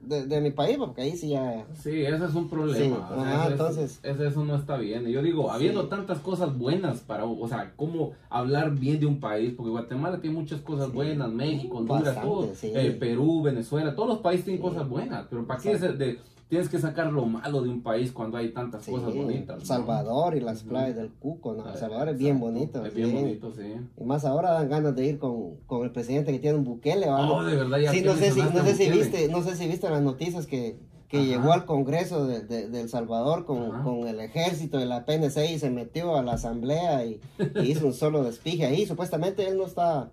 de, 0.00 0.26
de 0.26 0.40
mi 0.40 0.50
país, 0.52 0.76
porque 0.78 1.02
ahí 1.02 1.16
sí 1.16 1.30
ya... 1.30 1.66
Sí, 1.82 2.02
ese 2.04 2.24
es 2.26 2.34
un 2.34 2.48
problema. 2.48 2.78
Sí, 2.78 2.92
o 2.92 3.22
sea, 3.22 3.22
ajá, 3.22 3.34
eso, 3.34 3.44
es- 3.46 3.50
entonces- 3.52 4.00
eso, 4.02 4.24
eso 4.24 4.44
no 4.44 4.54
está 4.56 4.76
bien. 4.76 5.08
Y 5.08 5.12
yo 5.12 5.22
digo, 5.22 5.50
habiendo 5.50 5.82
Sí. 5.84 5.88
tantas 5.88 6.18
cosas 6.20 6.56
buenas 6.56 7.00
para, 7.00 7.24
o 7.24 7.48
sea, 7.48 7.72
cómo 7.76 8.12
hablar 8.30 8.72
bien 8.72 9.00
de 9.00 9.06
un 9.06 9.18
país, 9.18 9.52
porque 9.56 9.70
Guatemala 9.70 10.20
tiene 10.20 10.36
muchas 10.38 10.60
cosas 10.60 10.86
Sí. 10.88 10.92
buenas, 10.92 11.30
México, 11.30 11.78
Honduras, 11.78 12.04
Bastante, 12.04 12.28
todo, 12.28 12.52
eh, 12.62 12.96
Perú, 13.00 13.42
Venezuela, 13.42 13.94
todos 13.96 14.08
los 14.10 14.18
países 14.18 14.44
tienen 14.44 14.62
cosas 14.62 14.88
buenas, 14.88 15.26
pero 15.28 15.44
¿para 15.46 15.60
qué 15.60 15.72
Exacto. 15.72 15.96
de- 15.96 16.18
tienes 16.48 16.68
que 16.68 16.78
sacar 16.78 17.12
lo 17.12 17.26
malo 17.26 17.62
de 17.62 17.68
un 17.68 17.82
país 17.82 18.12
cuando 18.12 18.36
hay 18.38 18.52
tantas 18.52 18.84
Sí, 18.84 18.92
cosas 18.92 19.14
bonitas? 19.14 19.58
¿no? 19.58 19.64
Salvador 19.64 20.36
y 20.36 20.40
las 20.40 20.62
playas 20.62 20.96
del 20.96 21.10
Cuco, 21.12 21.54
¿no? 21.54 21.68
El 21.68 21.74
Eh, 21.74 21.78
Salvador 21.78 22.08
es 22.10 22.18
bien 22.18 22.38
bonito. 22.38 22.84
Es 22.84 22.94
bien 22.94 23.12
bonito, 23.12 23.52
sí. 23.52 23.74
Y 23.98 24.04
más 24.04 24.24
ahora 24.24 24.52
dan 24.52 24.68
ganas 24.68 24.94
de 24.94 25.06
ir 25.06 25.18
con, 25.18 25.56
con 25.66 25.82
el 25.84 25.90
presidente 25.90 26.30
que 26.32 26.38
tiene 26.38 26.56
un 26.58 26.64
buquele, 26.64 27.06
¿va? 27.08 27.28
Oh, 27.30 27.42
de 27.44 27.56
verdad, 27.56 27.78
ya 27.78 27.90
Sí, 27.90 28.02
no 28.02 28.14
sé 28.14 28.30
si, 28.30 28.40
mencionaste 28.40 28.58
no 28.58 28.64
sé 28.64 28.74
si 28.74 28.84
Bukele. 28.84 29.02
viste, 29.02 29.28
no 29.28 29.42
sé 29.42 29.56
si 29.56 29.66
viste 29.66 29.90
las 29.90 30.02
noticias 30.02 30.46
que, 30.46 30.76
que 31.08 31.18
Ajá. 31.18 31.26
llegó 31.26 31.52
al 31.52 31.64
Congreso 31.66 32.26
de, 32.26 32.40
de- 32.42 32.68
de 32.68 32.80
El 32.80 32.88
Salvador 32.88 33.44
con, 33.44 33.82
con 33.82 34.06
el 34.06 34.20
ejército 34.20 34.78
de 34.78 34.86
la 34.86 35.04
PNC 35.04 35.52
y 35.52 35.58
se 35.58 35.70
metió 35.70 36.16
a 36.16 36.22
la 36.22 36.34
asamblea 36.34 37.04
y, 37.06 37.20
y 37.56 37.62
hizo 37.72 37.86
un 37.86 37.92
solo 37.94 38.22
despige 38.22 38.66
ahí. 38.66 38.86
Supuestamente 38.86 39.46
él 39.48 39.56
no 39.58 39.66
está, 39.66 40.12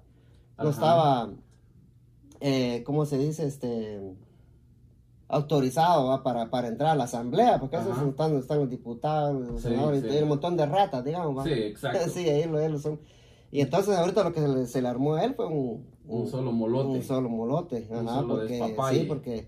no 0.58 0.70
Ajá. 0.70 0.70
estaba, 0.72 1.30
eh, 2.42 2.84
¿cómo 2.86 3.06
se 3.06 3.18
dice? 3.18 3.46
Este 3.46 4.00
autorizado 5.34 6.08
¿va? 6.08 6.24
Para, 6.24 6.50
para 6.50 6.68
entrar 6.68 6.92
a 6.92 6.96
la 6.96 7.04
asamblea, 7.06 7.60
porque 7.60 7.76
esos 7.78 7.92
Ajá. 7.92 8.08
están, 8.08 8.36
están 8.38 8.60
los 8.60 8.70
diputados, 8.70 9.48
los 9.48 9.62
Sí, 9.62 9.70
senadores, 9.70 10.02
sí. 10.04 10.10
y 10.18 10.22
un 10.24 10.30
montón 10.30 10.56
de 10.58 10.66
ratas, 10.66 11.04
digamos. 11.04 11.38
¿va? 11.38 11.44
Sí, 11.44 11.52
exacto. 11.54 12.00
Sí, 12.14 12.30
ahí 12.30 12.46
lo, 12.46 12.68
lo 12.68 12.80
son. 12.80 13.00
Y 13.52 13.62
entonces 13.62 13.96
ahorita 13.96 14.24
lo 14.24 14.34
que 14.34 14.40
se 14.42 14.48
le, 14.48 14.66
se 14.66 14.82
le 14.82 14.88
armó 14.88 15.16
a 15.16 15.24
él 15.24 15.36
fue 15.36 15.46
un, 15.48 15.86
Un 16.08 16.28
solo 16.28 16.52
molote. 16.52 16.88
Un 16.90 17.04
solo 17.04 17.30
molote. 17.30 17.88
Un 17.90 18.08
Ajá, 18.08 18.20
solo 18.22 18.36
porque, 18.36 18.62
sí, 18.92 19.06
porque 19.08 19.48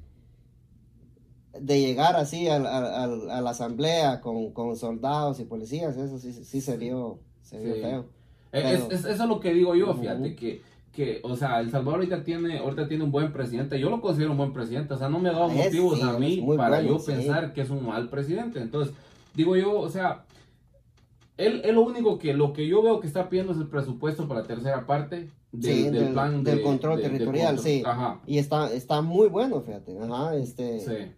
de 1.59 1.79
llegar 1.79 2.15
así 2.17 2.47
al- 2.49 2.65
al- 2.67 2.85
al- 2.93 3.29
a 3.31 3.41
la 3.41 3.49
asamblea 3.51 4.19
con, 4.21 4.51
con 4.51 4.75
soldados 4.75 5.39
y 5.39 5.45
policías, 5.45 5.95
eso 5.97 6.19
sí, 6.19 6.33
sí 6.33 6.61
se 6.61 6.75
vio, 6.77 7.19
se 7.41 7.59
vio 7.59 7.75
feo. 7.75 7.99
Eh, 8.51 8.61
Pero- 8.63 8.67
es, 8.69 8.83
es- 8.91 9.05
eso 9.05 9.23
es 9.23 9.29
lo 9.29 9.39
que 9.39 9.53
digo 9.53 9.73
yo, 9.75 9.93
fíjate, 9.95 10.35
que, 10.35 10.61
que, 10.95 11.19
o 11.23 11.35
sea, 11.35 11.59
El 11.59 11.69
Salvador 11.71 11.99
ahorita 11.99 12.23
tiene, 12.23 12.59
ahorita 12.59 12.87
tiene 12.87 13.03
un 13.03 13.11
buen 13.11 13.31
presidente. 13.33 13.79
Yo 13.79 13.89
lo 13.89 13.99
considero 14.01 14.31
un 14.31 14.37
buen 14.37 14.53
presidente. 14.53 14.93
O 14.93 14.97
sea, 14.97 15.09
no 15.09 15.19
me 15.19 15.29
ha 15.29 15.33
dado 15.33 15.49
Es, 15.51 15.55
motivos 15.65 15.99
sí, 15.99 16.05
a 16.05 16.13
mí 16.13 16.43
para 16.57 16.77
bueno, 16.81 16.89
yo 16.93 16.99
sí. 16.99 17.11
pensar 17.11 17.53
que 17.53 17.61
es 17.61 17.69
un 17.69 17.85
mal 17.85 18.09
presidente. 18.09 18.59
Entonces, 18.61 18.93
digo 19.33 19.55
yo, 19.55 19.77
o 19.79 19.89
sea, 19.89 20.23
él, 21.37 21.61
él 21.65 21.75
lo 21.75 21.81
único 21.81 22.17
que, 22.17 22.33
lo 22.33 22.53
que 22.53 22.67
yo 22.67 22.81
veo 22.81 22.99
que 22.99 23.07
está 23.07 23.27
pidiendo 23.29 23.51
es 23.51 23.57
el 23.59 23.67
presupuesto 23.67 24.27
para 24.27 24.41
la 24.41 24.47
tercera 24.47 24.85
parte 24.87 25.29
del, 25.51 25.73
Sí, 25.75 25.83
del 25.83 25.93
del- 25.93 26.13
plan 26.13 26.43
del 26.43 26.57
de- 26.57 26.63
control 26.63 26.97
de- 26.97 27.03
territorial, 27.03 27.55
control. 27.55 27.65
sí. 27.73 27.83
Ajá, 27.85 28.19
Y 28.25 28.37
está, 28.37 28.71
está 28.73 29.01
muy 29.01 29.27
bueno, 29.27 29.59
fíjate. 29.61 29.97
Ajá, 29.99 30.35
este. 30.35 30.79
sí. 30.79 31.11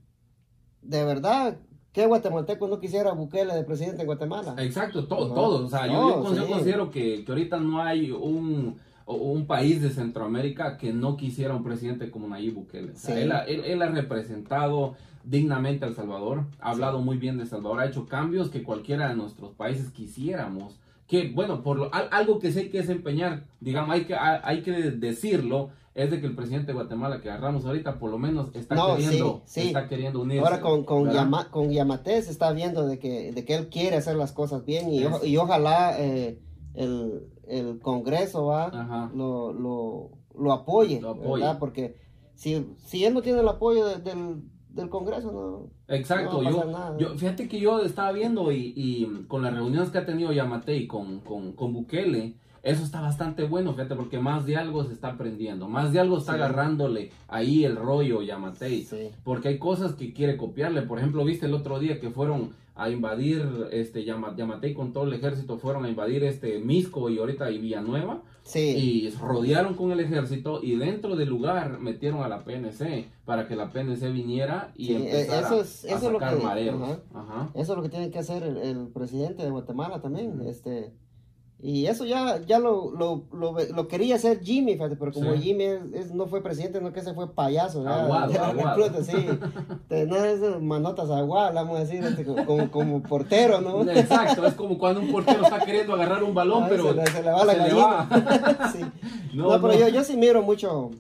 De 0.82 1.04
verdad, 1.04 1.58
¿qué 1.92 2.06
guatemalteco 2.08 2.68
no 2.68 2.80
quisiera 2.80 3.12
Bukele 3.12 3.54
de 3.54 3.64
presidente 3.64 4.02
en 4.02 4.08
Guatemala? 4.08 4.56
Exacto, 4.60 5.06
to- 5.08 5.34
todos. 5.34 5.62
O 5.62 5.70
sea, 5.70 5.86
yo, 5.88 6.24
yo 6.34 6.46
sí. 6.46 6.52
considero 6.52 6.90
que, 6.90 7.24
que 7.24 7.32
ahorita 7.32 7.58
no 7.60 7.82
hay 7.82 8.10
un, 8.12 8.78
o- 9.08 9.16
un 9.16 9.48
país 9.48 9.82
de 9.82 9.90
Centroamérica 9.90 10.78
que 10.78 10.94
no 10.94 11.18
quisiera 11.18 11.56
un 11.56 11.64
presidente 11.64 12.12
como 12.12 12.28
Nayib 12.28 12.54
Bukele. 12.54 12.92
O 12.92 12.96
sea, 12.96 13.16
Sí. 13.16 13.22
él, 13.22 13.32
ha- 13.32 13.46
él- 13.46 13.64
él 13.66 13.82
ha 13.82 13.88
representado 13.88 14.96
dignamente 15.24 15.86
a 15.86 15.88
El 15.88 15.96
Salvador, 15.96 16.46
ha 16.62 16.72
hablado 16.72 17.02
muy 17.02 17.18
bien 17.18 17.38
de 17.38 17.44
El 17.44 17.50
Salvador, 17.50 17.80
ha 17.80 17.86
hecho 17.88 18.06
cambios 18.06 18.50
que 18.50 18.64
cualquiera 18.64 19.10
de 19.10 19.16
nuestros 19.16 19.54
países 19.54 19.90
quisiéramos. 19.90 20.80
Que, 21.08 21.32
bueno, 21.34 21.64
por 21.64 21.78
lo- 21.78 21.94
al- 21.94 22.10
algo 22.12 22.38
que 22.40 22.52
sí 22.52 22.60
hay 22.60 22.70
que 22.70 22.80
desempeñar, 22.80 23.44
digamos, 23.62 23.96
hay 23.96 24.04
que, 24.06 24.16
hay, 24.16 24.62
que 24.62 24.72
decirlo, 24.92 25.70
es 25.96 26.12
de 26.12 26.20
que 26.20 26.28
el 26.28 26.36
presidente 26.36 26.68
de 26.68 26.74
Guatemala 26.74 27.22
que 27.22 27.30
agarramos 27.32 27.66
ahorita, 27.66 27.98
por 27.98 28.12
lo 28.12 28.18
menos 28.20 28.50
está 28.54 28.76
No, 28.76 28.96
queriendo, 28.98 29.42
sí, 29.46 29.62
sí. 29.62 29.68
está 29.68 29.88
queriendo 29.88 30.20
unirse. 30.22 30.44
Ahora 30.46 30.60
con, 30.62 30.84
con. 30.84 31.10
Yama- 31.12 31.50
con 31.50 31.72
Yamate 31.72 32.22
se 32.22 32.32
está 32.32 32.52
viendo 32.52 32.86
de 32.86 33.00
que, 33.00 33.32
de 33.32 33.46
que 33.46 33.56
él 33.56 33.68
quiere 33.70 33.96
hacer 33.96 34.16
las 34.16 34.32
cosas 34.34 34.64
bien 34.66 34.92
y, 34.94 35.04
o- 35.06 35.20
Sí. 35.20 35.30
y 35.30 35.38
ojalá 35.38 35.96
eh, 35.98 36.38
el, 36.78 37.24
el 37.48 37.80
Congreso 37.80 38.46
va 38.46 39.10
lo, 39.14 39.52
lo, 39.54 40.10
lo 40.40 40.52
apoye, 40.54 41.02
Lo 41.02 41.10
apoye. 41.10 41.44
¿verdad? 41.44 41.60
Porque 41.60 41.96
si, 42.36 42.66
si 42.86 43.04
él 43.06 43.14
no 43.14 43.22
tiene 43.22 43.40
el 43.42 43.48
apoyo 43.48 43.86
de- 43.88 43.98
del, 44.00 44.44
del 44.70 44.90
Congreso, 44.90 45.32
no. 45.32 45.94
Exacto, 45.94 46.42
No 46.42 46.44
va 46.44 46.50
a 46.50 46.52
yo, 46.66 46.72
nada. 46.72 46.98
yo, 46.98 47.18
fíjate 47.18 47.48
que 47.48 47.60
yo 47.60 47.82
estaba 47.82 48.12
viendo 48.12 48.52
y, 48.52 48.74
y 48.76 49.26
con 49.28 49.42
las 49.42 49.54
reuniones 49.54 49.90
que 49.90 49.98
ha 49.98 50.06
tenido 50.06 50.32
Yamatei 50.32 50.86
con, 50.88 51.20
con, 51.22 51.54
con 51.54 51.74
Bukele, 51.74 52.36
eso 52.64 52.84
está 52.84 53.02
bastante 53.02 53.44
bueno, 53.46 53.74
fíjate, 53.74 53.96
porque 53.96 54.20
más 54.20 54.46
de 54.46 54.58
algo 54.58 54.84
se 54.84 54.94
está 54.94 55.10
aprendiendo, 55.10 55.68
más 55.68 55.92
de 55.94 56.00
algo 56.00 56.18
está 56.18 56.34
Sí. 56.34 56.38
agarrándole 56.40 57.12
ahí 57.28 57.64
el 57.66 57.76
rollo 57.76 58.22
Yamatei, 58.22 58.84
Sí. 58.84 59.10
porque 59.24 59.50
hay 59.50 59.60
cosas 59.60 59.94
que 59.94 60.14
quiere 60.14 60.38
copiarle, 60.38 60.82
por 60.84 60.98
ejemplo, 61.00 61.24
viste 61.24 61.46
el 61.46 61.54
otro 61.54 61.80
día 61.80 62.00
que 62.00 62.10
fueron 62.10 62.52
a 62.80 62.92
invadir, 62.92 63.44
este, 63.72 64.06
Yama- 64.06 64.36
Yamatei 64.36 64.76
con 64.76 64.94
todo 64.94 65.06
el 65.06 65.14
ejército, 65.14 65.58
fueron 65.58 65.86
a 65.86 65.90
invadir 65.90 66.24
este 66.24 66.60
Misco 66.60 67.10
y 67.10 67.18
ahorita 67.18 67.50
y 67.50 67.58
Villanueva, 67.58 68.22
Sí. 68.44 68.60
y 68.60 69.10
rodearon 69.20 69.74
con 69.74 69.92
el 69.92 70.00
ejército 70.00 70.60
y 70.62 70.76
dentro 70.76 71.16
del 71.16 71.28
lugar 71.28 71.80
metieron 71.80 72.22
a 72.22 72.28
la 72.28 72.44
PNC 72.44 73.10
para 73.26 73.48
que 73.48 73.56
la 73.56 73.72
PNC 73.72 74.12
viniera 74.12 74.72
y 74.76 74.86
Sí, 74.88 74.96
empezara 74.96 75.48
eso 75.48 75.62
es- 75.62 75.86
a 75.86 75.88
eso 75.88 76.06
es 76.06 76.14
lo 76.14 76.20
sacar 76.20 76.38
que- 76.38 76.44
mareros. 76.44 76.82
ajá. 76.84 77.00
Ajá. 77.16 77.50
Eso 77.56 77.72
es 77.74 77.78
lo 77.78 77.82
que 77.84 77.90
tiene 77.90 78.12
que 78.12 78.20
hacer 78.20 78.44
el, 78.44 78.58
el 78.58 78.88
presidente 78.90 79.42
de 79.44 79.50
Guatemala 79.50 80.00
también. 80.00 80.40
Este 80.46 80.94
Y 81.60 81.88
eso 81.88 82.06
ya, 82.06 82.40
ya 82.46 82.60
lo, 82.60 82.92
lo, 82.92 83.24
lo, 83.34 83.56
lo 83.74 83.88
quería 83.88 84.16
hacer 84.16 84.42
Jimmy, 84.42 84.74
fíjate, 84.74 84.96
pero 84.96 85.12
como 85.12 85.34
Sí. 85.34 85.40
Jimmy 85.40 85.64
es- 85.64 85.82
es- 85.94 86.14
no 86.14 86.28
fue 86.28 86.44
presidente, 86.44 86.80
no 86.80 86.94
que 86.94 87.02
se 87.02 87.16
fue 87.16 87.34
payaso. 87.34 87.80
Aguado, 87.88 88.32
aguado. 88.44 89.04
sí. 89.04 89.28
Manotas 90.62 91.10
aguadas, 91.10 91.54
vamos 91.56 91.78
a 91.78 91.80
decir, 91.80 92.04
este, 92.04 92.24
como, 92.26 92.70
como 92.72 93.02
portero, 93.04 93.62
¿no? 93.62 93.82
Exacto, 93.92 94.46
es 94.46 94.54
como 94.54 94.78
cuando 94.78 95.02
un 95.02 95.12
portero 95.12 95.44
está 95.44 95.60
queriendo 95.66 95.94
agarrar 95.94 96.24
un 96.24 96.34
balón, 96.34 96.64
Ay, 96.64 96.70
pero 96.70 96.90
se 96.90 96.94
le, 96.96 97.06
se 97.08 97.24
le 97.24 97.32
va 97.32 97.46
la 97.46 97.54
se 97.54 97.58
le 97.60 97.64
gallina. 97.66 97.86
va. 97.88 98.70
Sí. 98.72 98.80
No, 99.34 99.44
No, 99.52 99.62
pero 99.62 99.74
no. 99.74 99.80
Yo, 99.80 99.88
yo 99.90 100.04
sí 100.04 100.18
miro 100.18 100.42
mucho, 100.44 100.92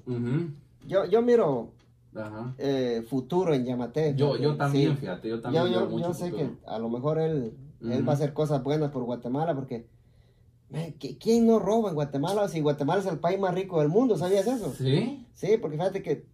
yo, 0.87 1.05
yo 1.05 1.21
miro 1.21 1.69
Ajá. 2.15 2.53
eh, 2.57 3.03
futuro 3.07 3.53
en 3.53 3.65
Yamate. 3.65 4.13
Yo, 4.15 4.29
fíjate, 4.33 4.43
yo 4.43 4.55
también, 4.57 4.91
sí. 4.91 4.97
fíjate, 4.97 5.29
yo 5.29 5.39
también 5.41 5.65
Yo, 5.65 5.89
yo, 5.89 5.99
yo 5.99 6.13
sé 6.13 6.31
futuro. 6.31 6.49
que 6.49 6.69
a 6.69 6.79
lo 6.79 6.89
mejor 6.89 7.19
él, 7.19 7.53
él 7.81 8.07
va 8.07 8.13
a 8.13 8.15
hacer 8.15 8.33
cosas 8.33 8.63
buenas 8.63 8.91
por 8.91 9.03
Guatemala 9.03 9.53
porque 9.55 9.85
man, 10.69 10.93
¿qui- 10.99 11.17
¿quién 11.19 11.45
no 11.47 11.59
roba 11.59 11.89
en 11.89 11.95
Guatemala 11.95 12.47
si 12.47 12.59
Guatemala 12.59 13.01
es 13.01 13.07
el 13.07 13.19
país 13.19 13.39
más 13.39 13.53
rico 13.53 13.79
del 13.79 13.89
mundo? 13.89 14.17
¿Sabías 14.17 14.47
eso? 14.47 14.73
¿Sí? 14.77 15.25
Sí, 15.33 15.57
porque 15.61 15.77
fíjate 15.77 16.01
que 16.03 16.25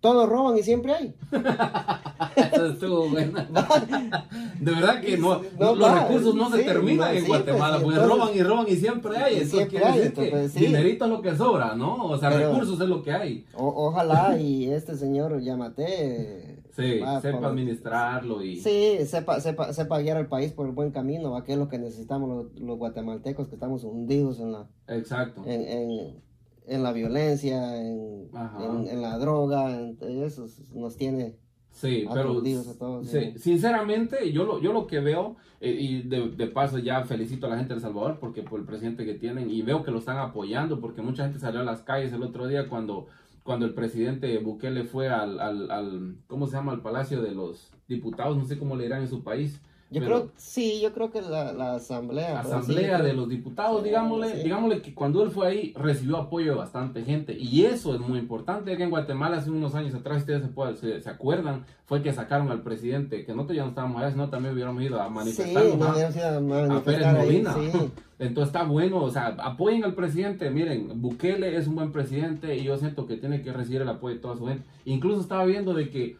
todos 0.00 0.28
roban 0.28 0.58
y 0.58 0.62
siempre 0.64 0.92
hay. 0.94 1.14
Eso 2.52 2.66
estuvo 2.66 3.08
buena. 3.08 3.46
De 4.60 4.70
verdad 4.72 5.00
que 5.00 5.16
no, 5.16 5.40
No, 5.60 5.74
los 5.76 5.88
va, 5.88 6.00
recursos 6.08 6.34
no 6.34 6.50
se 6.50 6.64
terminan 6.64 7.10
no, 7.12 7.14
en 7.18 7.20
sí, 7.22 7.28
Guatemala, 7.28 7.74
pues, 7.76 7.84
pues, 7.84 7.96
entonces- 7.98 8.18
roban 8.18 8.36
y 8.36 8.42
roban 8.42 8.66
y 8.68 8.76
siempre 8.76 9.16
hay. 9.18 9.36
Eso 9.38 9.56
siempre 9.58 9.68
quiere 9.78 9.86
hay, 9.86 9.98
decir 10.00 10.12
que 10.30 10.48
sí. 10.48 10.58
dinerito 10.60 11.04
es 11.04 11.10
lo 11.10 11.22
que 11.22 11.36
sobra, 11.36 11.74
¿no? 11.76 12.06
O 12.06 12.18
sea, 12.18 12.30
Pero- 12.30 12.50
recursos 12.52 12.80
es 12.80 12.88
lo 12.88 13.02
que 13.02 13.12
hay. 13.12 13.46
O- 13.54 13.86
ojalá 13.88 14.36
y 14.40 14.70
este 14.72 14.96
señor 14.96 15.40
Yamate 15.40 16.51
Sí, 16.72 17.00
sepa 17.20 17.38
por- 17.38 17.44
administrarlo 17.44 18.42
y... 18.42 18.56
Sí, 18.56 18.98
sepa, 19.06 19.40
sepa, 19.40 19.72
sepa 19.72 20.00
guiar 20.00 20.16
al 20.16 20.26
país 20.28 20.52
por 20.52 20.66
el 20.66 20.72
buen 20.72 20.90
camino, 20.90 21.30
¿va? 21.30 21.44
que 21.44 21.52
es 21.52 21.58
lo 21.58 21.68
que 21.68 21.78
necesitamos 21.78 22.28
los, 22.28 22.60
los 22.60 22.78
guatemaltecos 22.78 23.48
que 23.48 23.54
estamos 23.54 23.84
hundidos 23.84 24.40
en 24.40 24.52
la, 24.52 24.66
Exacto. 24.88 25.42
en, 25.46 25.60
en, 25.68 26.22
en 26.66 26.82
la 26.82 26.92
violencia, 26.92 27.76
en, 27.78 28.28
en, 28.60 28.88
en 28.88 29.02
la 29.02 29.18
droga, 29.18 29.70
en- 29.78 29.98
eso 30.22 30.46
nos 30.74 30.96
tiene 30.96 31.36
Sí, 31.74 32.04
pero 32.12 32.38
a 32.40 32.78
todos. 32.78 33.06
sí, 33.08 33.32
sí. 33.32 33.38
sinceramente 33.38 34.30
yo 34.30 34.44
lo, 34.44 34.60
yo 34.60 34.74
lo 34.74 34.86
que 34.86 35.00
veo, 35.00 35.36
eh, 35.60 35.70
y 35.78 36.02
de, 36.02 36.28
de 36.28 36.46
paso 36.48 36.76
ya 36.78 37.02
felicito 37.04 37.46
a 37.46 37.48
la 37.50 37.56
gente 37.56 37.70
de 37.70 37.76
El 37.76 37.80
Salvador 37.80 38.18
porque 38.20 38.42
por 38.42 38.60
el 38.60 38.66
presidente 38.66 39.06
que 39.06 39.14
tienen 39.14 39.48
y 39.50 39.62
veo 39.62 39.82
que 39.82 39.90
lo 39.90 39.98
están 39.98 40.18
apoyando 40.18 40.80
porque 40.80 41.00
mucha 41.00 41.24
gente 41.24 41.38
salió 41.38 41.60
a 41.60 41.64
las 41.64 41.80
calles 41.80 42.12
el 42.12 42.22
otro 42.22 42.46
día 42.46 42.68
cuando, 42.68 43.06
cuando 43.42 43.66
el 43.66 43.74
presidente 43.74 44.38
Bukele 44.38 44.84
fue 44.84 45.08
al, 45.08 45.40
al, 45.40 45.70
al, 45.70 46.16
¿cómo 46.26 46.46
se 46.46 46.56
llama? 46.56 46.72
Al 46.72 46.82
Palacio 46.82 47.22
de 47.22 47.32
los 47.32 47.72
Diputados, 47.88 48.36
no 48.36 48.44
sé 48.44 48.58
cómo 48.58 48.76
le 48.76 48.84
dirán 48.84 49.02
en 49.02 49.08
su 49.08 49.22
país. 49.22 49.60
Yo 49.92 50.00
pero- 50.00 50.20
creo, 50.22 50.32
sí, 50.36 50.80
yo 50.82 50.92
creo 50.92 51.10
que 51.10 51.20
la, 51.22 51.52
la 51.52 51.74
asamblea. 51.74 52.40
Asamblea 52.40 52.98
sí, 52.98 53.04
de 53.04 53.12
los 53.12 53.28
Diputados, 53.28 53.82
Sí, 53.82 53.88
digámosle, 53.88 54.36
sí. 54.36 54.42
digámosle 54.44 54.82
que 54.82 54.94
cuando 54.94 55.22
él 55.22 55.30
fue 55.30 55.46
ahí 55.48 55.72
recibió 55.76 56.16
apoyo 56.16 56.52
de 56.52 56.56
bastante 56.58 57.04
gente 57.04 57.36
y 57.38 57.64
eso 57.66 57.94
es 57.94 58.00
muy 58.00 58.18
importante, 58.18 58.76
que 58.76 58.82
en 58.82 58.90
Guatemala 58.90 59.36
hace 59.36 59.50
unos 59.50 59.74
años 59.74 59.94
atrás, 59.94 60.18
ustedes 60.18 60.42
se, 60.42 60.48
pueden- 60.48 60.76
se, 60.76 61.00
se 61.00 61.10
acuerdan, 61.10 61.64
fue 61.84 62.02
que 62.02 62.12
sacaron 62.12 62.50
al 62.50 62.62
presidente, 62.62 63.24
que 63.24 63.32
nosotros 63.34 63.56
ya 63.56 63.62
no 63.64 63.68
estábamos 63.70 63.98
allá, 64.00 64.10
sino 64.12 64.30
también 64.30 64.54
hubiéramos 64.54 64.82
ido 64.82 65.00
a 65.00 65.08
Sí, 65.24 65.42
hubiéramos 65.42 66.16
ido 66.16 66.24
a 66.26 66.36
a 66.36 66.40
manifestar 66.40 66.84
Pérez 66.84 67.06
ahí, 67.06 67.26
Molina. 67.26 67.54
sí. 67.54 67.90
Entonces 68.18 68.54
está 68.54 68.62
bueno, 68.64 69.02
o 69.02 69.10
sea, 69.10 69.34
apoyen 69.38 69.82
al 69.82 69.94
presidente, 69.94 70.48
miren, 70.48 71.00
Bukele 71.02 71.56
es 71.56 71.66
un 71.66 71.74
buen 71.74 71.90
presidente 71.90 72.56
y 72.56 72.62
yo 72.62 72.76
siento 72.78 73.04
que 73.06 73.16
tiene 73.16 73.42
que 73.42 73.52
recibir 73.52 73.82
el 73.82 73.88
apoyo 73.88 74.14
de 74.14 74.20
toda 74.20 74.36
su 74.36 74.46
gente. 74.46 74.62
Incluso 74.84 75.20
estaba 75.20 75.44
viendo 75.44 75.74
de 75.74 75.90
que 75.90 76.16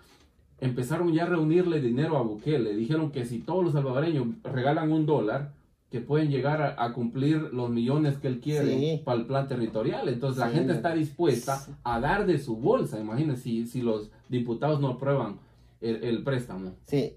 empezaron 0.63 1.13
ya 1.13 1.25
a 1.25 1.27
reunirle 1.27 1.81
dinero 1.81 2.17
a 2.17 2.23
Bukele. 2.23 2.75
Dijeron 2.75 3.11
que 3.11 3.25
si 3.27 3.39
todos 3.41 3.63
los 3.65 3.73
salvadoreños 3.75 4.27
regalan 4.45 4.91
un 4.93 5.05
dólar, 5.07 5.53
que 5.91 6.01
pueden 6.01 6.31
llegar 6.31 6.63
a, 6.63 6.83
a 6.83 6.95
cumplir 6.95 7.37
los 7.53 7.69
millones 7.69 8.17
que 8.17 8.27
él 8.29 8.41
quiere 8.41 8.67
Sí. 8.79 9.03
para 9.05 9.19
el 9.21 9.27
plan 9.27 9.47
territorial. 9.47 10.09
Entonces 10.09 10.39
la 10.39 10.49
gente 10.49 10.73
está 10.73 10.95
dispuesta 10.95 11.67
a 11.85 12.01
dar 12.01 12.25
de 12.25 12.39
su 12.39 12.57
bolsa. 12.57 12.99
Imagínense 12.99 13.43
si, 13.43 13.67
si 13.67 13.83
los 13.83 14.11
diputados 14.31 14.81
no 14.81 14.89
aprueban 14.89 15.37
el, 15.83 16.03
el 16.03 16.23
préstamo. 16.25 16.71
Sí. 16.87 17.13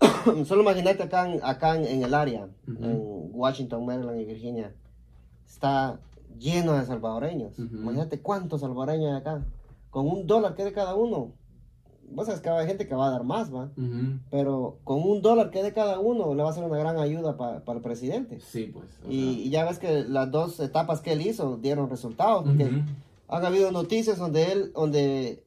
Solo 0.46 0.62
imagínate 0.62 1.02
acá, 1.04 1.28
acá 1.44 1.76
en, 1.80 2.02
el 2.02 2.12
área, 2.12 2.48
Ujú. 2.66 2.84
en 2.84 2.98
Washington, 3.32 3.86
Maryland 3.86 4.20
y 4.20 4.24
Virginia, 4.24 4.72
está 5.46 6.00
lleno 6.38 6.72
de 6.72 6.84
salvadoreños. 6.86 7.56
Imagínate 7.58 8.20
cuántos 8.20 8.62
salvadoreños 8.62 9.12
hay 9.12 9.16
acá. 9.20 9.44
Con 9.90 10.08
un 10.08 10.26
dólar 10.26 10.54
que 10.56 10.64
de 10.64 10.72
cada 10.72 10.94
uno. 10.96 11.32
Vos 12.10 12.26
sabes 12.26 12.40
que 12.40 12.48
hay 12.48 12.66
gente 12.66 12.86
que 12.88 12.94
va 12.94 13.08
a 13.08 13.10
dar 13.10 13.24
más, 13.24 13.52
¿va? 13.54 13.70
Pero 14.30 14.78
con 14.84 15.02
un 15.02 15.22
dólar 15.22 15.50
que 15.50 15.62
de 15.62 15.72
cada 15.72 15.98
uno 16.00 16.34
le 16.34 16.42
va 16.42 16.50
a 16.50 16.52
ser 16.52 16.64
una 16.64 16.78
gran 16.78 16.98
ayuda 16.98 17.36
pa- 17.36 17.60
para 17.64 17.78
el 17.78 17.82
presidente. 17.82 18.40
Sí, 18.40 18.70
pues. 18.72 18.84
Y, 19.08 19.20
sea, 19.20 19.30
y 19.46 19.50
ya 19.50 19.64
ves 19.64 19.78
que 19.78 20.04
las 20.04 20.30
dos 20.30 20.58
etapas 20.60 21.00
que 21.00 21.12
él 21.12 21.22
hizo 21.26 21.56
dieron 21.58 21.88
resultados. 21.90 22.44
Porque 22.44 22.64
han 23.28 23.44
habido 23.44 23.70
noticias 23.72 24.18
donde 24.18 24.52
él, 24.52 24.72
donde, 24.74 25.42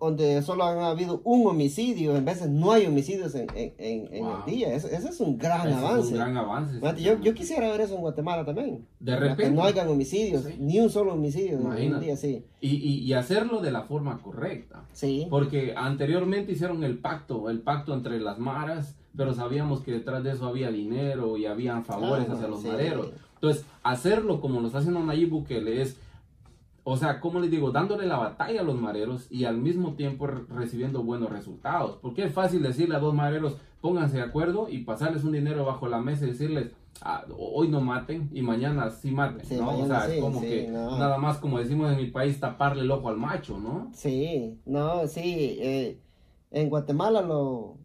donde 0.00 0.42
solo 0.42 0.62
han 0.64 0.78
habido 0.78 1.20
un 1.24 1.46
homicidio, 1.46 2.16
en 2.16 2.24
veces 2.24 2.48
no 2.48 2.70
hay 2.72 2.86
homicidios 2.86 3.34
en, 3.34 3.48
en, 3.54 3.74
en- 3.78 4.14
en 4.14 4.24
Wow. 4.24 4.34
el 4.46 4.52
día. 4.54 4.72
Ese, 4.74 4.94
ese 4.94 5.08
es 5.08 5.20
un 5.20 5.36
gran 5.38 5.62
Ese 5.66 5.70
es 5.70 5.76
avance. 5.84 6.08
un 6.08 6.14
gran 6.14 6.36
avance. 6.36 6.80
Sí. 6.96 7.02
Yo, 7.02 7.20
yo 7.20 7.34
quisiera 7.34 7.68
ver 7.70 7.80
eso 7.80 7.94
en 7.96 8.00
Guatemala 8.02 8.44
también. 8.44 8.86
De 9.00 9.16
repente. 9.16 9.42
Que 9.44 9.50
no 9.50 9.64
hayan 9.64 9.88
homicidios, 9.88 10.44
Sí. 10.44 10.54
ni 10.58 10.78
un 10.78 10.90
solo 10.90 11.14
homicidio 11.14 11.54
en 11.54 11.60
un 11.60 11.66
Imagínate. 11.66 12.04
día, 12.04 12.16
sí. 12.16 12.44
Y, 12.60 12.76
y, 12.76 12.98
y 13.04 13.12
hacerlo 13.14 13.60
de 13.60 13.72
la 13.72 13.82
forma 13.82 14.18
correcta. 14.22 14.84
Sí. 14.92 15.26
Porque 15.28 15.74
anteriormente 15.76 16.52
hicieron 16.52 16.84
el 16.84 16.98
pacto, 16.98 17.50
el 17.50 17.60
pacto 17.60 17.92
entre 17.94 18.20
las 18.20 18.38
maras, 18.38 18.94
pero 19.16 19.34
sabíamos 19.34 19.80
que 19.82 19.90
detrás 19.90 20.22
de 20.22 20.30
eso 20.32 20.46
había 20.46 20.70
dinero 20.70 21.36
y 21.36 21.46
habían 21.46 21.84
favores 21.84 22.26
Ah, 22.28 22.34
hacia 22.34 22.46
los 22.46 22.62
sí. 22.62 22.68
mareros. 22.68 23.10
Entonces, 23.34 23.64
hacerlo 23.82 24.40
como 24.40 24.60
lo 24.60 24.66
está 24.66 24.78
haciendo 24.78 25.02
Nayib 25.02 25.30
Bukele 25.30 25.82
es, 25.82 25.96
o 26.90 26.96
sea, 26.96 27.20
como 27.20 27.40
les 27.40 27.50
digo, 27.50 27.70
dándole 27.70 28.06
la 28.06 28.16
batalla 28.18 28.60
a 28.60 28.64
los 28.64 28.80
mareros 28.80 29.26
y 29.30 29.44
al 29.44 29.58
mismo 29.58 29.94
tiempo 29.94 30.26
re- 30.26 30.44
recibiendo 30.48 31.02
buenos 31.02 31.30
resultados. 31.30 31.98
Porque 32.00 32.24
es 32.24 32.32
fácil 32.32 32.62
decirle 32.62 32.96
a 32.96 32.98
dos 33.00 33.14
mareros, 33.14 33.56
pónganse 33.80 34.16
de 34.16 34.22
acuerdo 34.22 34.68
y 34.68 34.78
pasarles 34.84 35.24
un 35.24 35.32
dinero 35.32 35.64
bajo 35.64 35.86
la 35.88 35.98
mesa 36.00 36.24
y 36.24 36.30
decirles, 36.30 36.72
ah, 37.02 37.24
hoy 37.36 37.68
no 37.68 37.80
maten 37.80 38.30
y 38.32 38.42
mañana 38.42 38.90
sí 38.90 39.10
maten, 39.10 39.44
Sí, 39.44 39.56
¿no? 39.56 39.78
O 39.78 39.86
sea, 39.86 40.06
sí, 40.08 40.20
como 40.20 40.40
sí, 40.40 40.48
que 40.48 40.68
no. 40.68 40.98
nada 40.98 41.18
más 41.18 41.38
como 41.38 41.58
decimos 41.58 41.90
en 41.92 41.98
mi 41.98 42.06
país, 42.06 42.40
taparle 42.40 42.82
el 42.82 42.90
ojo 42.90 43.08
al 43.08 43.16
macho, 43.18 43.58
¿no? 43.58 43.90
Sí, 43.92 44.58
no, 44.66 45.06
sí. 45.06 45.58
eh, 45.60 46.00
en 46.50 46.70
Guatemala 46.70 47.20
lo, 47.22 47.76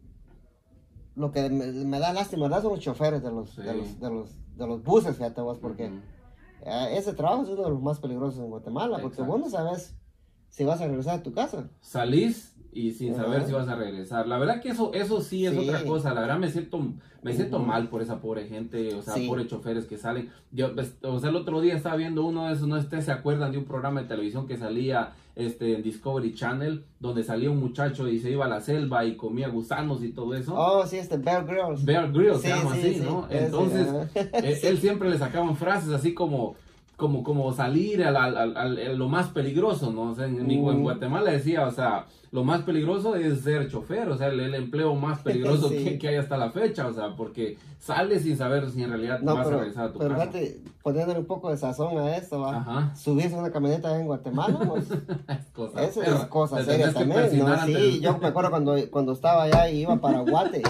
lo 1.16 1.30
que 1.30 1.48
me, 1.50 1.66
me 1.66 1.98
da 2.00 2.12
lástima, 2.12 2.44
¿verdad? 2.44 2.62
Son 2.62 2.70
los 2.72 2.80
choferes 2.80 3.22
de 3.22 3.30
los, 3.30 3.56
de 3.56 3.74
los, 3.74 4.00
de 4.00 4.10
los, 4.10 4.30
de 4.56 4.66
los 4.66 4.82
buses, 4.82 5.16
fíjate 5.16 5.40
vos, 5.42 5.58
porque 5.58 5.86
Ujú. 5.86 5.94
eh, 5.94 6.00
ese 6.64 7.12
trabajo 7.14 7.42
es 7.42 7.48
uno 7.50 7.62
de 7.64 7.70
los 7.70 7.82
más 7.82 7.98
peligrosos 8.00 8.40
en 8.40 8.50
Guatemala, 8.50 8.98
porque 9.00 9.16
Exacto. 9.20 9.32
vos 9.32 9.40
no 9.40 9.48
sabes 9.50 9.94
si 10.48 10.64
vas 10.64 10.80
a 10.80 10.86
regresar 10.86 11.18
a 11.20 11.22
tu 11.22 11.32
casa. 11.32 11.68
salís 11.80 12.52
y 12.72 12.90
sin 12.92 13.14
Ajá. 13.14 13.22
saber 13.24 13.44
si 13.46 13.52
vas 13.52 13.68
a 13.68 13.76
regresar. 13.76 14.26
La 14.26 14.36
verdad 14.38 14.60
que 14.60 14.70
eso, 14.70 14.92
eso 14.94 15.20
sí 15.20 15.46
es 15.46 15.52
Sí. 15.52 15.58
otra 15.68 15.84
cosa. 15.84 16.12
La 16.12 16.22
verdad 16.22 16.38
me 16.38 16.50
siento, 16.50 16.80
me 17.22 17.32
siento 17.32 17.60
mal 17.60 17.88
por 17.88 18.02
esa 18.02 18.20
pobre 18.20 18.48
gente, 18.48 18.94
o 18.94 19.02
sea, 19.02 19.14
Sí. 19.14 19.28
pobres 19.28 19.46
choferes 19.46 19.86
que 19.86 19.96
salen. 19.96 20.30
Yo, 20.50 20.74
pues, 20.74 20.96
o 21.02 21.20
sea, 21.20 21.30
el 21.30 21.36
otro 21.36 21.60
día 21.60 21.76
estaba 21.76 21.94
viendo 21.96 22.24
uno 22.24 22.46
de 22.46 22.54
esos, 22.54 22.66
no 22.66 22.76
ustedes 22.76 23.04
se 23.04 23.12
acuerdan 23.12 23.52
de 23.52 23.58
un 23.58 23.64
programa 23.64 24.02
de 24.02 24.08
televisión 24.08 24.46
que 24.48 24.56
salía 24.56 25.12
este, 25.36 25.74
en 25.74 25.82
Discovery 25.82 26.34
Channel, 26.34 26.84
donde 27.00 27.24
salía 27.24 27.50
un 27.50 27.58
muchacho 27.58 28.08
y 28.08 28.18
se 28.20 28.30
iba 28.30 28.44
a 28.44 28.48
la 28.48 28.60
selva 28.60 29.04
y 29.04 29.16
comía 29.16 29.48
gusanos 29.48 30.02
y 30.02 30.10
todo 30.12 30.34
eso. 30.34 30.54
Oh, 30.56 30.86
sí, 30.86 30.98
este 30.98 31.16
Bear 31.16 31.44
Grylls. 31.44 31.84
Bear 31.84 32.12
Grylls 32.12 32.42
se 32.42 32.48
llama 32.48 32.74
sí, 32.74 32.80
así, 32.80 32.94
sí, 32.94 33.00
¿no? 33.00 33.26
Entonces, 33.30 33.88
él, 34.14 34.58
él 34.62 34.78
siempre 34.78 35.10
le 35.10 35.18
sacaban 35.18 35.56
frases 35.56 35.90
así 35.90 36.14
como 36.14 36.56
como 36.96 37.22
como 37.24 37.52
salir 37.52 38.04
al, 38.04 38.16
al- 38.16 38.36
al- 38.36 38.56
al- 38.56 38.78
a 38.78 38.92
lo 38.92 39.08
más 39.08 39.28
peligroso, 39.28 39.92
¿no? 39.92 40.10
O 40.10 40.14
sea, 40.14 40.26
en, 40.26 40.46
mi- 40.46 40.54
en 40.56 40.78
Mm. 40.80 40.82
Guatemala 40.82 41.30
decía, 41.32 41.66
o 41.66 41.70
sea, 41.72 42.06
lo 42.30 42.44
más 42.44 42.62
peligroso 42.62 43.16
es 43.16 43.40
ser 43.40 43.68
chofer, 43.68 44.08
o 44.08 44.16
sea, 44.16 44.28
el, 44.28 44.38
el 44.40 44.54
empleo 44.54 44.94
más 44.94 45.18
peligroso 45.24 45.68
Sí. 45.68 45.82
que, 45.84 45.98
que 45.98 46.08
hay 46.08 46.16
hasta 46.16 46.36
la 46.36 46.50
fecha, 46.50 46.86
o 46.86 46.92
sea, 46.92 47.16
porque 47.16 47.58
sales 47.78 48.22
sin 48.22 48.36
saber 48.36 48.70
si 48.70 48.82
en 48.82 48.90
realidad 48.90 49.20
No, 49.20 49.34
vas 49.34 49.42
a 49.46 49.50
pero, 49.50 49.58
regresar 49.60 49.84
a 49.86 49.92
tu 49.92 49.98
pero 49.98 50.10
casa. 50.14 50.30
fíjate, 50.30 50.60
poniéndole 50.82 51.18
un 51.20 51.26
poco 51.26 51.50
de 51.50 51.56
sazón 51.56 51.98
a 51.98 52.16
esto, 52.16 52.40
¿va? 52.40 52.56
Ajá. 52.58 52.94
subirse 52.96 53.34
a 53.34 53.38
una 53.40 53.50
camioneta 53.50 53.98
en 53.98 54.06
Guatemala, 54.06 54.58
pues, 54.68 54.84
Es 55.28 55.46
cosa 55.52 55.82
eso 55.82 56.02
es 56.02 56.10
cosa 56.26 56.56
Te 56.58 56.64
seria 56.64 56.92
también, 56.92 57.38
¿no? 57.38 57.64
Sí, 57.66 58.00
yo 58.00 58.18
me 58.18 58.28
acuerdo 58.28 58.50
cuando, 58.50 58.76
cuando 58.90 59.12
estaba 59.12 59.42
allá 59.44 59.68
y 59.68 59.80
iba 59.80 59.96
para 59.96 60.20
Guate, 60.20 60.62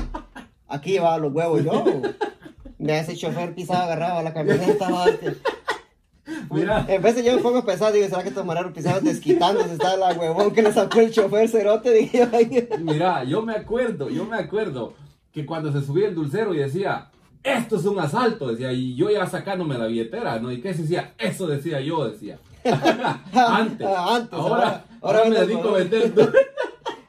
aquí 0.68 0.92
llevaba 0.92 1.18
los 1.18 1.32
huevos 1.34 1.62
yo, 1.64 1.84
me 2.78 2.98
ese 2.98 3.14
chofer 3.16 3.54
pisaba, 3.54 3.84
agarraba 3.84 4.22
la 4.22 4.32
camioneta, 4.34 4.90
¿va? 4.90 5.06
Mira. 6.54 6.84
en 6.88 7.02
vez 7.02 7.14
de 7.16 7.24
yo 7.24 7.40
pongo 7.42 7.58
a 7.58 7.64
pensar, 7.64 7.92
digo, 7.92 8.06
¿será 8.08 8.22
que 8.22 8.28
estos 8.30 8.44
mareros 8.46 8.72
pisaban 8.72 9.04
desquitándose? 9.04 9.72
Está 9.74 9.96
la 9.96 10.12
huevón 10.12 10.52
que 10.52 10.62
le 10.62 10.72
sacó 10.72 11.00
el 11.00 11.12
chofer 11.12 11.48
cerote, 11.48 11.90
dije 11.92 12.18
yo, 12.18 12.26
ay, 12.32 12.68
Mira, 12.80 13.24
yo 13.24 13.42
me 13.42 13.54
acuerdo, 13.54 14.08
yo 14.08 14.24
me 14.24 14.36
acuerdo 14.36 14.94
que 15.32 15.44
cuando 15.44 15.72
se 15.72 15.84
subía 15.84 16.08
el 16.08 16.14
dulcero 16.14 16.54
y 16.54 16.58
decía, 16.58 17.10
esto 17.42 17.76
es 17.76 17.84
un 17.84 17.98
asalto, 17.98 18.48
decía, 18.48 18.72
y 18.72 18.94
yo 18.94 19.10
ya 19.10 19.26
sacándome 19.26 19.76
la 19.76 19.86
billetera, 19.86 20.38
¿no? 20.38 20.50
¿Y 20.50 20.60
qué 20.60 20.72
se 20.74 20.82
decía? 20.82 21.14
Eso 21.18 21.46
decía 21.46 21.80
yo, 21.80 22.08
decía. 22.08 22.38
antes. 22.64 23.86
Antes, 23.86 24.38
Ahora, 24.38 24.84
ahora- 25.02 25.24
me 25.28 25.40
dedico 25.40 25.68
a 25.68 25.72
vender. 25.78 26.12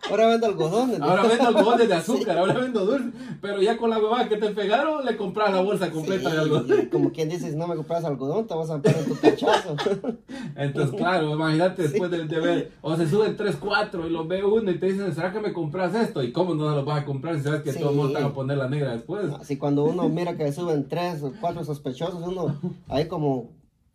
Ahora 0.10 0.28
vendo 0.28 0.48
algodones. 0.48 1.00
¿no? 1.00 1.06
Ahora 1.06 1.24
vendo 1.24 1.48
algodones 1.48 1.88
de 1.88 1.94
azúcar, 2.02 2.38
ahora 2.38 2.54
vendo 2.54 2.86
dulces. 2.86 3.14
Pero 3.42 3.62
ya 3.62 3.78
con 3.78 3.90
la 3.90 3.98
huevada 4.00 4.28
que 4.30 4.38
te 4.38 4.50
pegaron, 4.52 5.06
le 5.06 5.18
compras 5.18 5.52
la 5.54 5.62
bolsa 5.62 5.92
completa 5.92 6.30
Sí, 6.30 6.36
de 6.36 6.42
algodón. 6.42 6.90
como 6.92 7.12
quien 7.12 7.30
dice, 7.30 7.50
si 7.52 7.56
no 7.58 7.68
me 7.68 7.76
compras 7.76 8.04
algodón, 8.06 8.48
te 8.48 8.54
vas 8.54 8.70
a 8.70 8.82
poner 8.82 9.06
tu 9.06 9.16
cachazo. 9.20 9.76
Entonces, 10.56 10.96
claro, 10.96 11.32
imagínate 11.34 11.84
después 11.84 12.10
de, 12.12 12.26
de 12.26 12.40
ver, 12.40 12.72
o 12.82 12.96
se 12.96 13.10
suben 13.10 13.36
3, 13.36 13.56
4 13.60 14.08
y 14.08 14.10
los 14.10 14.28
ve 14.28 14.44
uno 14.44 14.72
y 14.72 14.80
te 14.80 14.88
dicen, 14.88 15.14
¿será 15.14 15.32
que 15.32 15.40
me 15.40 15.54
compras 15.54 15.94
esto? 15.96 16.24
¿Y 16.24 16.32
cómo 16.32 16.56
no 16.56 16.70
se 16.70 16.76
lo 16.76 16.86
vas 16.86 17.02
a 17.02 17.06
comprar 17.06 17.36
si 17.38 17.44
sabes 17.44 17.62
que 17.62 17.72
Sí. 17.74 17.80
todo 17.80 17.90
el 17.92 17.96
mundo 17.98 18.14
te 18.14 18.22
va 18.24 18.30
a 18.30 18.34
poner 18.34 18.58
la 18.58 18.70
negra 18.70 18.92
después? 18.94 19.26
Así 19.40 19.58
cuando 19.58 19.84
uno 19.84 20.08
mira 20.10 20.36
que 20.38 20.52
suben 20.52 20.88
tres 20.88 21.22
o 21.24 21.34
cuatro 21.42 21.64
sospechosos, 21.64 22.22
uno 22.26 22.56
ahí 22.88 23.08
como 23.08 23.50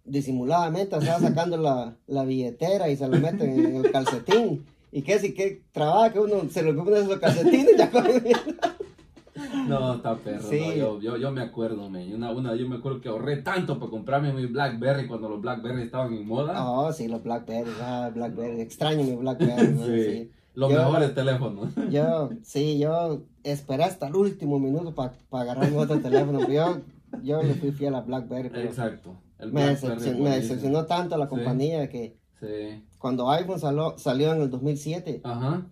disimuladamente 0.04 1.00
se 1.00 1.06
va 1.08 1.18
sacando 1.20 1.56
la, 1.56 1.94
la 2.06 2.24
billetera 2.24 2.88
y 2.88 2.96
se 2.96 3.06
lo 3.08 3.16
mete 3.18 3.44
en 3.44 3.76
el 3.76 3.90
calcetín. 3.90 4.64
Y 4.92 5.02
que 5.02 5.18
si 5.18 5.34
que 5.34 5.62
trabaja 5.72 6.12
que 6.12 6.18
uno 6.18 6.48
se 6.50 6.62
lo 6.62 6.76
pone 6.84 6.98
en 6.98 7.04
esos 7.04 7.18
calcetines 7.18 7.76
ya 7.76 7.90
con- 7.90 8.04
No, 9.68 9.94
está 9.94 10.16
perro. 10.16 10.48
Sí. 10.48 10.60
no, 10.60 10.74
yo, 10.74 11.00
yo, 11.00 11.16
yo 11.16 11.30
me 11.30 11.40
acuerdo, 11.42 11.88
me. 11.88 12.12
Una, 12.14 12.30
una, 12.32 12.54
yo 12.56 12.68
me 12.68 12.76
acuerdo 12.76 13.00
que 13.00 13.08
ahorré 13.08 13.38
tanto 13.42 13.78
para 13.78 13.90
comprarme 13.90 14.32
mi 14.32 14.46
Blackberry 14.46 15.06
cuando 15.06 15.28
los 15.28 15.40
Blackberry 15.40 15.82
estaban 15.82 16.12
en 16.12 16.26
moda. 16.26 16.68
Oh, 16.68 16.92
sí, 16.92 17.08
los 17.08 17.22
Blackberry, 17.22 17.70
ah, 17.80 18.10
Blackberry, 18.14 18.60
extraño 18.60 19.04
mi 19.04 19.14
Blackberry. 19.16 19.68
¿no? 19.68 19.86
sí. 19.86 20.02
Sí. 20.04 20.30
Los 20.54 20.72
Yo- 20.72 20.78
mejores 20.78 21.14
teléfonos. 21.14 21.72
Yo, 21.90 22.30
sí, 22.42 22.78
yo 22.78 23.22
esperé 23.44 23.84
hasta 23.84 24.08
el 24.08 24.16
último 24.16 24.58
minuto 24.58 24.92
para 24.94 25.12
agarrarme 25.30 25.76
otro 25.78 26.00
teléfono, 26.00 26.46
yo, 26.50 26.80
yo 27.22 27.42
le 27.42 27.54
fui 27.54 27.70
fiel 27.70 27.94
a 27.94 28.00
Blackberry. 28.00 28.50
pero 28.50 28.68
Exacto. 28.68 29.14
El 29.38 29.52
me, 29.52 29.62
Blackberry 29.62 29.94
decepcionó, 29.94 30.24
me 30.24 30.30
decepcionó 30.36 30.84
tanto 30.86 31.16
la 31.16 31.26
Sí. 31.26 31.30
compañía 31.30 31.88
que 31.88 32.16
Sí. 32.40 32.82
cuando 32.98 33.30
iPhone 33.30 33.60
salió, 33.60 33.98
salió 33.98 34.32
en 34.34 34.42
el 34.42 34.50
2007, 34.50 35.20
Ajá. 35.24 35.66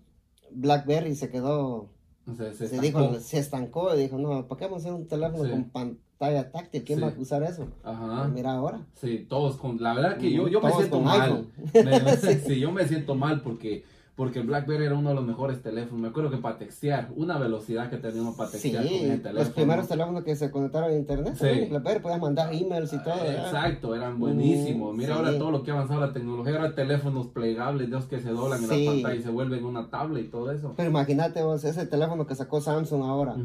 BlackBerry 0.50 1.14
se 1.14 1.30
quedó, 1.30 1.88
se, 2.36 2.52
se, 2.54 2.64
estancó. 2.66 2.82
dijo, 2.82 3.14
se 3.20 3.38
estancó 3.38 3.94
y 3.94 3.98
dijo, 4.02 4.18
no, 4.18 4.46
¿para 4.46 4.58
qué 4.58 4.64
vamos 4.66 4.84
a 4.84 4.88
hacer 4.88 4.92
un 5.00 5.06
teléfono 5.06 5.44
Sí. 5.44 5.50
con 5.50 5.64
pantalla 5.70 6.50
táctil? 6.50 6.84
¿Quién 6.84 6.98
Sí. 6.98 7.04
va 7.04 7.10
a 7.10 7.18
usar 7.20 7.42
eso? 7.42 7.68
Ajá. 7.82 8.28
Mira 8.28 8.52
ahora. 8.52 8.84
Sí, 8.94 9.26
todos 9.28 9.56
con. 9.56 9.82
La 9.82 9.94
verdad 9.94 10.18
que 10.18 10.30
yo, 10.32 10.48
yo 10.48 10.60
me 10.60 10.72
siento 10.72 11.00
mal. 11.00 11.46
Me- 11.72 12.16
sí, 12.46 12.60
yo 12.60 12.70
me 12.72 12.86
siento 12.86 13.14
mal 13.14 13.40
porque. 13.42 13.84
Porque 14.18 14.40
el 14.40 14.46
BlackBerry 14.48 14.86
era 14.86 14.96
uno 14.96 15.10
de 15.10 15.14
los 15.14 15.24
mejores 15.24 15.62
teléfonos. 15.62 16.00
Me 16.00 16.08
acuerdo 16.08 16.28
que 16.28 16.38
para 16.38 16.58
textear, 16.58 17.08
una 17.14 17.38
velocidad 17.38 17.88
que 17.88 17.98
teníamos 17.98 18.34
para 18.36 18.50
Sí, 18.50 18.58
textear 18.72 18.84
con 18.84 18.92
ese 18.94 19.06
teléfono. 19.18 19.32
los 19.38 19.48
primeros 19.50 19.86
teléfonos 19.88 20.24
que 20.24 20.34
se 20.34 20.50
conectaron 20.50 20.90
a 20.90 20.94
internet, 20.94 21.34
Sí. 21.38 21.66
BlackBerry, 21.70 22.00
podías 22.00 22.20
mandar 22.20 22.52
emails 22.52 22.92
y 22.92 22.98
todo. 23.04 23.14
¿verdad? 23.14 23.46
Exacto, 23.46 23.94
eran 23.94 24.18
buenísimos. 24.18 24.92
Mm, 24.92 24.98
Mira 24.98 25.14
sí. 25.14 25.18
ahora 25.20 25.38
todo 25.38 25.50
lo 25.52 25.62
que 25.62 25.70
ha 25.70 25.74
avanzado 25.74 26.00
la 26.00 26.12
tecnología, 26.12 26.56
ahora 26.56 26.74
teléfonos 26.74 27.28
plegables, 27.28 27.88
de 27.88 27.94
los 27.96 28.06
que 28.06 28.18
se 28.18 28.30
doblan 28.30 28.60
en 28.64 28.68
la 28.86 28.90
pantalla 28.92 29.14
y 29.14 29.22
se 29.22 29.30
vuelven 29.30 29.64
una 29.64 29.88
tablet 29.88 30.24
y 30.26 30.28
todo 30.30 30.50
eso. 30.50 30.74
Pero 30.76 30.90
imagínate 30.90 31.40
vos, 31.44 31.62
ese 31.62 31.86
teléfono 31.86 32.26
que 32.26 32.34
sacó 32.34 32.60
Samsung 32.60 33.02
ahora. 33.04 33.36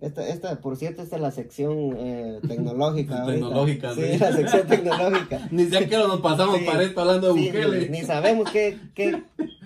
Esta, 0.00 0.28
esta, 0.28 0.60
por 0.60 0.76
cierto, 0.76 1.02
esta 1.02 1.16
es 1.16 1.22
la 1.22 1.32
sección 1.32 1.76
eh, 1.98 2.38
tecnológica. 2.46 3.26
Tecnológica, 3.26 3.94
sí. 3.96 4.02
sí. 4.12 4.18
la 4.18 4.32
sección 4.32 4.64
tecnológica. 4.68 5.40
Ni 5.50 5.64
siquiera 5.64 6.06
nos 6.06 6.20
pasamos 6.20 6.58
Sí. 6.58 6.64
para 6.66 6.84
esto 6.84 7.00
hablando 7.00 7.34
de 7.34 7.40
Sí, 7.40 7.46
Bukele. 7.48 7.88
ni, 7.90 7.98
ni 7.98 8.04
sabemos 8.06 8.48
qué, 8.52 8.78
qué 8.94 9.24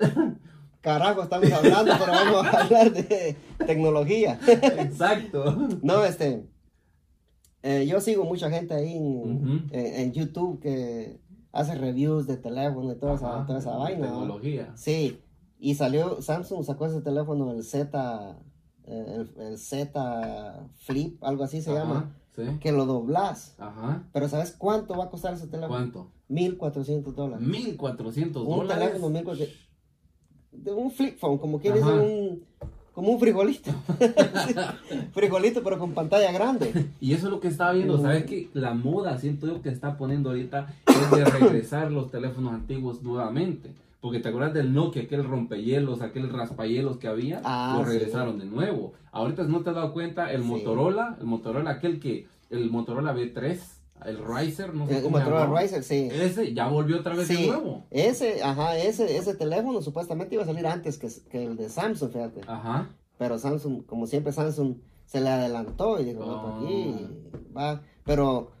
carajo 0.80 1.22
estamos 1.22 1.52
hablando, 1.52 1.92
pero 1.98 2.12
vamos 2.12 2.46
a 2.46 2.62
hablar 2.62 2.92
de 2.92 3.36
tecnología. 3.66 4.38
Exacto. 4.46 5.68
No, 5.82 6.04
este, 6.04 6.46
eh, 7.62 7.86
yo 7.86 8.00
sigo 8.00 8.24
mucha 8.24 8.50
gente 8.50 8.74
ahí 8.74 8.96
en, 9.72 10.12
YouTube 10.12 10.60
que 10.60 11.20
hace 11.52 11.74
reviews 11.74 12.26
de 12.26 12.36
teléfono 12.36 12.92
y 12.92 12.96
toda 12.96 13.14
esa, 13.14 13.46
toda 13.46 13.58
esa 13.58 13.76
vaina. 13.76 14.06
¿no? 14.06 14.20
Tecnología. 14.20 14.72
Sí, 14.76 15.20
y 15.58 15.74
salió, 15.74 16.22
Samsung 16.22 16.64
sacó 16.64 16.86
ese 16.86 17.02
teléfono, 17.02 17.52
el 17.52 17.62
Z, 17.62 18.36
eh, 18.84 19.04
el, 19.36 19.42
el 19.42 19.58
Z 19.58 20.66
Flip, 20.78 21.22
algo 21.22 21.44
así 21.44 21.60
se 21.60 21.70
Ajá, 21.72 21.80
llama, 21.80 22.16
Sí. 22.34 22.42
que 22.60 22.72
lo 22.72 22.86
doblas. 22.86 23.56
Ajá. 23.58 24.04
Pero 24.12 24.28
¿sabes 24.28 24.52
cuánto 24.56 24.96
va 24.96 25.04
a 25.06 25.10
costar 25.10 25.34
ese 25.34 25.48
teléfono? 25.48 25.68
¿Cuánto? 25.74 26.12
1400 26.28 27.14
dólares. 27.14 27.46
1400 27.46 28.42
Un 28.42 28.48
dólares. 28.48 28.86
teléfono 28.88 29.10
1400. 29.10 29.69
De 30.52 30.72
un 30.72 30.90
flip 30.90 31.18
phone, 31.18 31.38
como 31.38 31.60
quien 31.60 31.74
dice 31.74 31.86
un. 31.86 32.42
Como 32.92 33.12
un 33.12 33.20
frijolito. 33.20 33.70
Frijolito, 35.12 35.62
pero 35.62 35.78
con 35.78 35.92
pantalla 35.92 36.32
grande. 36.32 36.86
Y 37.00 37.12
eso 37.14 37.26
es 37.26 37.32
lo 37.32 37.40
que 37.40 37.48
estaba 37.48 37.72
viendo. 37.72 37.98
¿sabes 38.00 38.24
qué? 38.24 38.48
La 38.52 38.74
moda, 38.74 39.16
siento 39.18 39.46
yo, 39.46 39.62
que 39.62 39.68
está 39.68 39.96
poniendo 39.96 40.30
ahorita 40.30 40.74
es 40.86 41.10
de 41.10 41.24
regresar 41.24 41.90
los 41.92 42.10
teléfonos 42.10 42.52
antiguos 42.52 43.02
nuevamente. 43.02 43.70
Porque 44.00 44.18
te 44.18 44.28
acuerdas 44.30 44.54
del 44.54 44.72
Nokia, 44.72 45.02
aquel 45.02 45.24
rompehielos, 45.24 46.00
aquel 46.02 46.30
raspahielos 46.30 46.96
que 46.96 47.06
había, 47.06 47.40
Ah, 47.44 47.76
lo 47.78 47.84
sí. 47.84 47.92
regresaron 47.98 48.38
de 48.38 48.46
nuevo. 48.46 48.92
Ahorita 49.12 49.44
no 49.44 49.60
te 49.60 49.70
has 49.70 49.76
dado 49.76 49.92
cuenta, 49.92 50.32
el 50.32 50.42
Sí. 50.42 50.48
Motorola, 50.48 51.16
el 51.20 51.26
Motorola 51.26 51.70
aquel 51.70 52.00
que, 52.00 52.26
el 52.50 52.70
Motorola 52.70 53.14
B3, 53.14 53.58
el 54.06 54.18
Riser, 54.24 54.74
no 54.74 54.86
sé 54.86 55.00
se 55.00 55.08
Motorola. 55.08 55.60
Riser, 55.60 55.82
sí. 55.84 56.08
Ese 56.10 56.52
ya 56.54 56.68
volvió 56.68 57.00
otra 57.00 57.14
vez 57.14 57.28
de 57.28 57.46
nuevo. 57.46 57.84
ese, 57.90 58.42
ajá, 58.42 58.76
ese, 58.78 59.16
ese 59.16 59.34
teléfono 59.34 59.82
supuestamente 59.82 60.34
iba 60.34 60.44
a 60.44 60.46
salir 60.46 60.66
antes 60.66 60.98
que, 60.98 61.08
que 61.30 61.44
el 61.44 61.56
de 61.56 61.68
Samsung, 61.68 62.10
fíjate. 62.12 62.40
Ajá. 62.46 62.90
Pero 63.18 63.38
Samsung, 63.38 63.84
como 63.84 64.06
siempre 64.06 64.32
Samsung 64.32 64.76
se 65.06 65.20
le 65.20 65.28
adelantó 65.28 66.00
y 66.00 66.04
dijo, 66.04 66.24
no, 66.24 66.32
Oh. 66.36 66.42
por 66.42 66.52
aquí 66.68 67.06
va. 67.56 67.82
Pero 68.04 68.52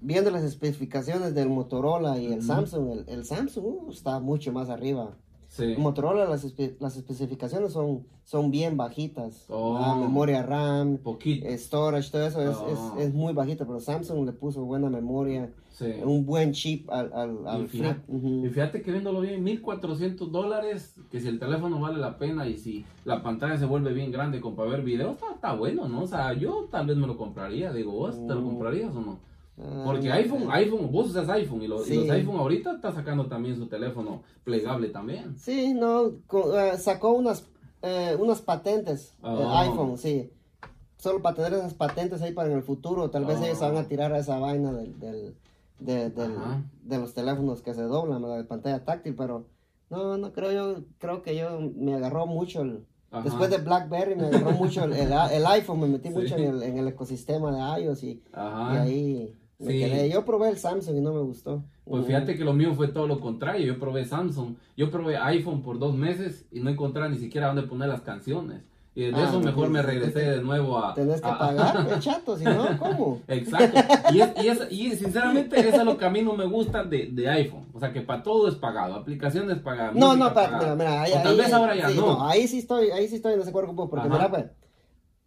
viendo 0.00 0.30
las 0.30 0.42
especificaciones 0.44 1.34
del 1.34 1.48
Motorola 1.48 2.18
y 2.18 2.32
el. 2.32 2.42
Samsung, 2.42 2.90
el, 2.92 3.04
el 3.08 3.24
Samsung 3.24 3.64
uh, 3.66 3.90
está 3.90 4.20
mucho 4.20 4.52
más 4.52 4.70
arriba. 4.70 5.16
Sí. 5.48 5.74
Motorola 5.78 6.26
las, 6.26 6.44
espe- 6.44 6.76
las 6.78 6.96
especificaciones 6.96 7.72
son, 7.72 8.04
son 8.24 8.50
bien 8.50 8.76
bajitas. 8.76 9.46
Oh. 9.48 9.76
Ah, 9.78 9.96
memoria 9.96 10.42
RAM, 10.42 10.98
Poquito. 10.98 11.46
storage, 11.56 12.10
todo 12.10 12.26
eso 12.26 12.42
es, 12.42 12.56
Oh. 12.56 12.96
es, 12.98 13.06
es 13.06 13.14
muy 13.14 13.32
bajito, 13.32 13.66
pero 13.66 13.80
Samsung 13.80 14.26
le 14.26 14.32
puso 14.32 14.62
buena 14.64 14.88
memoria, 14.90 15.50
Sí. 15.70 15.86
un 16.04 16.26
buen 16.26 16.52
chip 16.52 16.90
al, 16.90 17.12
al, 17.12 17.46
al 17.46 17.62
Y 17.64 17.68
fíjate, 17.68 18.00
flip. 18.00 18.14
Ujú. 18.16 18.46
y 18.46 18.50
fíjate 18.50 18.82
que 18.82 18.90
viéndolo 18.92 19.20
bien, 19.20 19.42
1400 19.42 20.30
dólares, 20.30 20.94
que 21.10 21.18
si 21.20 21.28
el 21.28 21.38
teléfono 21.38 21.80
vale 21.80 21.98
la 21.98 22.18
pena 22.18 22.46
y 22.46 22.56
si 22.56 22.84
la 23.04 23.22
pantalla 23.22 23.56
se 23.56 23.64
vuelve 23.64 23.92
bien 23.94 24.12
grande 24.12 24.40
como 24.40 24.54
para 24.56 24.70
ver 24.70 24.82
videos, 24.82 25.14
está, 25.14 25.32
está 25.34 25.52
bueno, 25.54 25.88
¿no? 25.88 26.02
O 26.02 26.06
sea, 26.06 26.32
yo 26.34 26.68
tal 26.70 26.86
vez 26.88 26.96
me 26.96 27.06
lo 27.06 27.16
compraría, 27.16 27.72
digo, 27.72 27.92
¿vos 27.92 28.14
te 28.26 28.34
lo 28.34 28.42
Mm. 28.42 28.46
comprarías 28.46 28.94
o 28.94 29.00
no? 29.00 29.18
Ah, 29.60 29.82
Porque 29.84 30.10
iPhone, 30.12 30.46
iPhone, 30.52 30.90
vos 30.92 31.08
usas 31.08 31.28
iPhone 31.30 31.62
y, 31.62 31.66
lo- 31.68 31.82
y 31.82 31.88
Sí. 31.88 31.94
los 31.96 32.10
iPhone 32.10 32.36
ahorita 32.36 32.72
está 32.76 32.92
sacando 32.92 33.26
también 33.26 33.56
su 33.56 33.66
teléfono 33.66 34.22
plegable 34.44 34.88
también. 34.88 35.36
Sí, 35.38 35.74
no, 35.74 36.08
eh, 36.08 36.76
sacó 36.78 37.12
unas, 37.12 37.44
eh, 37.82 38.16
unas 38.20 38.40
patentes, 38.40 39.14
Oh. 39.20 39.48
iPhone, 39.56 39.98
sí. 39.98 40.30
Solo 40.96 41.22
para 41.22 41.36
tener 41.36 41.54
esas 41.54 41.74
patentes 41.74 42.22
ahí 42.22 42.32
para 42.32 42.50
en 42.50 42.56
el 42.56 42.62
futuro, 42.62 43.10
tal 43.10 43.24
vez 43.24 43.38
Oh. 43.40 43.44
ellos 43.44 43.58
se 43.58 43.64
van 43.64 43.76
a 43.76 43.88
tirar 43.88 44.12
a 44.12 44.18
esa 44.18 44.38
vaina 44.38 44.72
del, 44.72 44.98
del, 44.98 45.34
de, 45.80 46.10
del- 46.10 46.36
Ajá. 46.36 46.62
de 46.84 46.98
los 46.98 47.14
teléfonos 47.14 47.60
que 47.62 47.74
se 47.74 47.82
doblan, 47.82 48.22
de 48.22 48.44
pantalla 48.44 48.84
táctil, 48.84 49.14
pero 49.16 49.46
no, 49.90 50.18
no 50.18 50.32
creo 50.32 50.52
yo, 50.52 50.82
creo 50.98 51.22
que 51.22 51.34
yo 51.36 51.60
me 51.76 51.94
agarró 51.94 52.26
mucho 52.26 52.62
el, 52.62 52.84
Ajá. 53.10 53.22
después 53.24 53.48
de 53.50 53.58
BlackBerry 53.58 54.14
me 54.16 54.26
agarró 54.26 54.50
mucho 54.52 54.84
el, 54.84 54.92
el, 54.92 55.12
el 55.12 55.46
iPhone, 55.46 55.80
me 55.80 55.86
metí 55.88 56.08
Sí. 56.10 56.14
mucho 56.14 56.36
en 56.36 56.44
el, 56.44 56.62
en 56.62 56.78
el 56.78 56.88
ecosistema 56.88 57.76
de 57.76 57.82
iOS 57.84 58.02
y, 58.04 58.08
y 58.10 58.22
ahí 58.34 59.34
me 59.58 59.72
Sí. 59.72 59.78
quedé. 59.80 60.08
Yo 60.10 60.24
probé 60.24 60.48
el 60.50 60.58
Samsung 60.58 60.96
y 60.96 61.00
no 61.00 61.12
me 61.12 61.20
gustó. 61.20 61.62
Pues 61.84 62.06
fíjate 62.06 62.36
que 62.36 62.44
lo 62.44 62.52
mío 62.52 62.74
fue 62.74 62.88
todo 62.88 63.06
lo 63.08 63.20
contrario. 63.20 63.66
Yo 63.66 63.78
probé 63.78 64.04
Samsung, 64.04 64.54
yo 64.76 64.90
probé 64.90 65.16
iPhone 65.16 65.62
por 65.62 65.78
dos 65.78 65.94
meses 65.94 66.44
y 66.52 66.60
no 66.60 66.70
encontraba 66.70 67.08
ni 67.08 67.18
siquiera 67.18 67.48
dónde 67.48 67.62
poner 67.62 67.88
las 67.88 68.02
canciones. 68.02 68.62
Y 68.94 69.02
de 69.02 69.12
Ah, 69.14 69.28
eso 69.28 69.38
mejor 69.38 69.54
pues, 69.66 69.70
me 69.70 69.82
regresé 69.82 70.18
de 70.28 70.42
nuevo 70.42 70.76
a... 70.76 70.92
Tenés 70.92 71.20
que 71.20 71.28
a- 71.28 71.38
pagar, 71.38 71.86
pues, 71.86 72.00
chato, 72.00 72.36
si 72.36 72.42
no, 72.44 72.66
¿cómo? 72.78 73.20
Exacto. 73.28 73.80
Y, 74.12 74.20
es- 74.20 74.32
y, 74.42 74.48
es- 74.48 74.72
y 74.72 74.90
sinceramente 74.96 75.58
eso 75.60 75.76
es 75.78 75.84
lo 75.84 75.96
que 75.96 76.04
a 76.04 76.10
mí 76.10 76.20
no 76.22 76.34
me 76.34 76.44
gusta 76.46 76.82
de, 76.82 77.06
de 77.12 77.28
iPhone. 77.28 77.66
O 77.74 77.78
sea 77.78 77.92
que 77.92 78.00
para 78.00 78.24
todo 78.24 78.48
es 78.48 78.56
pagado, 78.56 78.94
aplicaciones 78.96 79.58
pagadas. 79.58 79.94
No, 79.94 80.16
no, 80.16 80.26
pa- 80.34 80.50
pagada. 80.50 80.74
mira, 80.74 80.90
mira, 80.90 81.02
ahí, 81.02 81.12
O 81.12 81.22
tal 81.22 81.26
ahí- 81.32 81.36
vez 81.38 81.52
ahora 81.52 81.76
ya 81.76 81.88
sí, 81.90 81.96
no. 81.96 82.26
Ahí 82.28 82.48
sí 82.48 82.58
estoy, 82.58 82.90
ahí 82.90 83.06
sí 83.06 83.16
estoy 83.16 83.34
en 83.34 83.38
desacuerdo 83.40 83.74
porque 83.76 83.98
Ajá. 84.08 84.08
mira, 84.08 84.30
pues, 84.30 84.44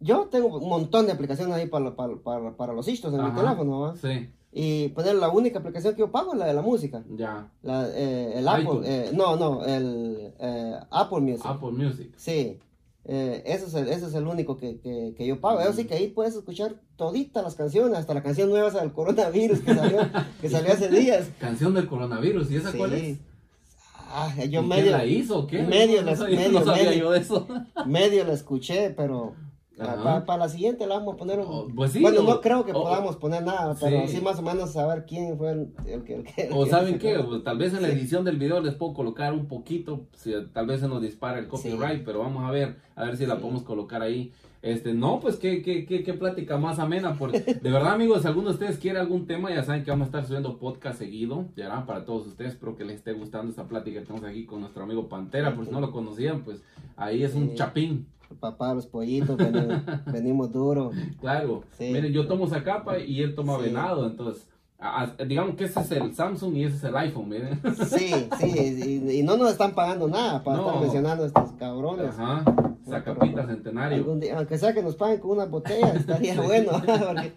yo 0.02 0.28
tengo 0.30 0.58
un 0.58 0.68
montón 0.68 1.06
de 1.06 1.12
aplicaciones 1.12 1.54
ahí 1.54 1.66
para, 1.66 1.94
para, 1.96 2.16
para, 2.16 2.56
para 2.56 2.72
los 2.72 2.86
istos 2.88 3.12
en 3.14 3.20
mi 3.22 3.26
Ajá. 3.28 3.40
teléfono, 3.42 3.80
¿va? 3.80 3.96
Sí, 3.96 4.30
Y 4.52 4.88
pues 4.88 5.06
la 5.14 5.28
única 5.30 5.58
aplicación 5.60 5.94
que 5.94 6.00
yo 6.00 6.10
pago 6.10 6.32
es 6.32 6.38
la 6.38 6.46
de 6.46 6.54
la 6.54 6.62
música. 6.62 7.02
ya. 7.16 7.50
La, 7.62 7.88
eh, 7.94 8.32
el 8.36 8.46
Apple, 8.48 8.80
eh, 8.84 9.10
no, 9.14 9.36
no, 9.36 9.64
el 9.64 10.32
eh, 10.38 10.76
Apple 10.90 11.20
Music. 11.20 11.42
Apple 11.46 11.70
Music. 11.72 12.12
Sí, 12.16 12.58
eh, 13.04 13.42
ese, 13.46 13.66
es 13.66 13.74
el, 13.74 13.88
ese 13.88 14.06
es 14.06 14.14
el 14.14 14.26
único 14.26 14.56
que, 14.56 14.78
que, 14.78 15.14
que 15.16 15.26
yo 15.26 15.40
pago. 15.40 15.60
Eso 15.60 15.72
sí 15.72 15.86
que 15.86 15.94
ahí 15.94 16.08
puedes 16.08 16.36
escuchar 16.36 16.74
toditas 16.96 17.42
las 17.42 17.54
canciones, 17.56 17.98
hasta 17.98 18.14
la 18.14 18.22
canción 18.22 18.48
nueva 18.50 18.70
del 18.70 18.92
coronavirus 18.92 19.60
que 19.60 19.74
salió, 19.74 19.98
que 20.40 20.48
salió 20.48 20.72
hace 20.72 20.88
días. 20.88 21.30
Canción 21.40 21.74
del 21.74 21.86
coronavirus. 21.88 22.50
¿Y 22.50 22.56
esa 22.56 22.70
Sí. 22.72 22.78
cuál 22.78 22.92
es? 22.92 23.18
Ah, 24.14 24.30
¿Y 24.36 24.50
yo 24.50 24.60
quién 24.60 24.68
medio, 24.68 24.90
la 24.92 25.06
hizo 25.06 25.46
qué? 25.46 25.62
medio 25.62 26.02
no, 26.02 26.10
la- 26.10 26.16
sabía, 26.16 26.36
medio- 26.40 26.60
no 26.60 26.64
sabía 26.66 26.84
medio. 26.90 26.98
yo 27.04 27.14
eso. 27.14 27.46
medio 27.86 28.24
la 28.24 28.34
escuché, 28.34 28.90
pero 28.90 29.34
Para 29.76 30.36
la 30.36 30.48
siguiente 30.48 30.86
la 30.86 30.96
vamos 30.96 31.14
a 31.14 31.16
poner 31.16 31.38
un... 31.40 31.46
Oh, 31.48 31.68
pues 31.74 31.92
sí, 31.92 32.00
bueno, 32.00 32.20
o- 32.20 32.24
no 32.24 32.40
creo 32.40 32.64
que 32.64 32.72
o- 32.72 32.82
podamos 32.82 33.16
poner 33.16 33.42
nada, 33.42 33.74
pero 33.80 34.06
Sí. 34.06 34.16
sí. 34.16 34.20
más 34.22 34.38
o 34.38 34.42
menos 34.42 34.72
saber 34.72 35.06
quién 35.06 35.36
fue 35.38 35.50
el, 35.52 35.72
el 35.86 36.04
que... 36.04 36.14
el 36.16 36.24
que- 36.24 36.42
el 36.48 36.52
O 36.52 36.66
saben 36.66 36.98
qué, 36.98 37.18
tal 37.44 37.58
vez 37.58 37.72
en 37.74 37.82
la 37.82 37.88
Sí. 37.88 37.94
edición 37.94 38.24
del 38.24 38.36
video 38.38 38.60
les 38.60 38.74
puedo 38.74 38.92
colocar 38.94 39.32
un 39.32 39.46
poquito, 39.46 40.06
si 40.14 40.32
tal 40.52 40.66
vez 40.66 40.80
se 40.80 40.88
nos 40.88 41.00
dispara 41.00 41.38
el 41.38 41.48
copyright, 41.48 42.04
pero 42.04 42.18
vamos 42.20 42.44
a 42.44 42.50
ver, 42.50 42.76
a 42.96 43.04
ver 43.04 43.16
si 43.16 43.26
la 43.26 43.38
podemos 43.38 43.62
colocar 43.62 44.02
ahí. 44.02 44.32
Este, 44.62 44.94
no, 44.94 45.18
pues 45.18 45.36
qué, 45.36 45.60
qué, 45.60 45.84
qué, 45.86 46.04
qué 46.04 46.14
plática 46.14 46.56
más 46.56 46.78
amena. 46.78 47.18
Por, 47.18 47.32
de 47.32 47.70
verdad, 47.70 47.94
amigos, 47.94 48.22
si 48.22 48.28
alguno 48.28 48.48
de 48.50 48.54
ustedes 48.54 48.78
quiere 48.78 49.00
algún 49.00 49.26
tema, 49.26 49.50
ya 49.52 49.64
saben 49.64 49.82
que 49.82 49.90
vamos 49.90 50.04
a 50.04 50.06
estar 50.06 50.24
subiendo 50.24 50.56
podcast 50.58 50.98
seguido, 51.00 51.46
ya 51.56 51.84
para 51.84 52.04
todos 52.04 52.28
ustedes. 52.28 52.52
Espero 52.52 52.76
que 52.76 52.84
les 52.84 52.96
esté 52.98 53.12
gustando 53.12 53.50
esta 53.50 53.64
plática 53.64 53.98
que 54.00 54.06
tenemos 54.06 54.28
aquí 54.28 54.44
con 54.46 54.60
nuestro 54.60 54.84
amigo 54.84 55.08
Pantera. 55.08 55.54
Por 55.56 55.64
si 55.66 55.72
no 55.72 55.80
lo 55.80 55.90
conocían, 55.90 56.42
pues 56.42 56.62
ahí 56.96 57.24
es 57.24 57.34
un 57.34 57.50
Sí. 57.50 57.56
chapín. 57.56 58.06
Papá, 58.40 58.72
los 58.72 58.86
pollitos, 58.86 59.36
venimos, 59.36 59.82
venimos 60.12 60.52
duro. 60.52 60.90
Claro, 61.20 61.64
Sí. 61.76 61.90
miren, 61.92 62.12
yo 62.12 62.26
tomo 62.28 62.46
esa 62.46 62.62
capa 62.62 62.98
y 62.98 63.20
él 63.20 63.34
toma 63.34 63.56
Sí. 63.58 63.64
venado, 63.64 64.06
entonces, 64.06 64.48
a- 64.78 65.02
a- 65.18 65.24
digamos 65.24 65.54
que 65.56 65.64
ese 65.64 65.80
es 65.80 65.90
el 65.90 66.14
Samsung 66.14 66.56
y 66.56 66.64
ese 66.64 66.76
es 66.76 66.84
el 66.84 66.96
iPhone, 66.96 67.28
miren. 67.28 67.60
Sí, 67.88 68.10
sí, 68.38 69.00
y, 69.10 69.18
y 69.18 69.22
no 69.24 69.36
nos 69.36 69.50
están 69.50 69.72
pagando 69.74 70.06
nada 70.08 70.42
para 70.42 70.56
No. 70.56 70.66
estar 70.68 70.80
mencionando 70.82 71.24
a 71.24 71.26
estos 71.26 71.52
cabrones. 71.58 72.06
Ajá, 72.18 72.44
esa 72.86 73.04
capita 73.04 73.46
centenario. 73.46 73.98
Algún 73.98 74.20
día, 74.20 74.36
aunque 74.38 74.58
sea 74.58 74.72
que 74.74 74.82
nos 74.82 74.96
paguen 74.96 75.20
con 75.20 75.32
una 75.32 75.44
botella, 75.46 75.88
estaría 75.96 76.40
bueno. 76.40 76.72
porque 76.82 77.32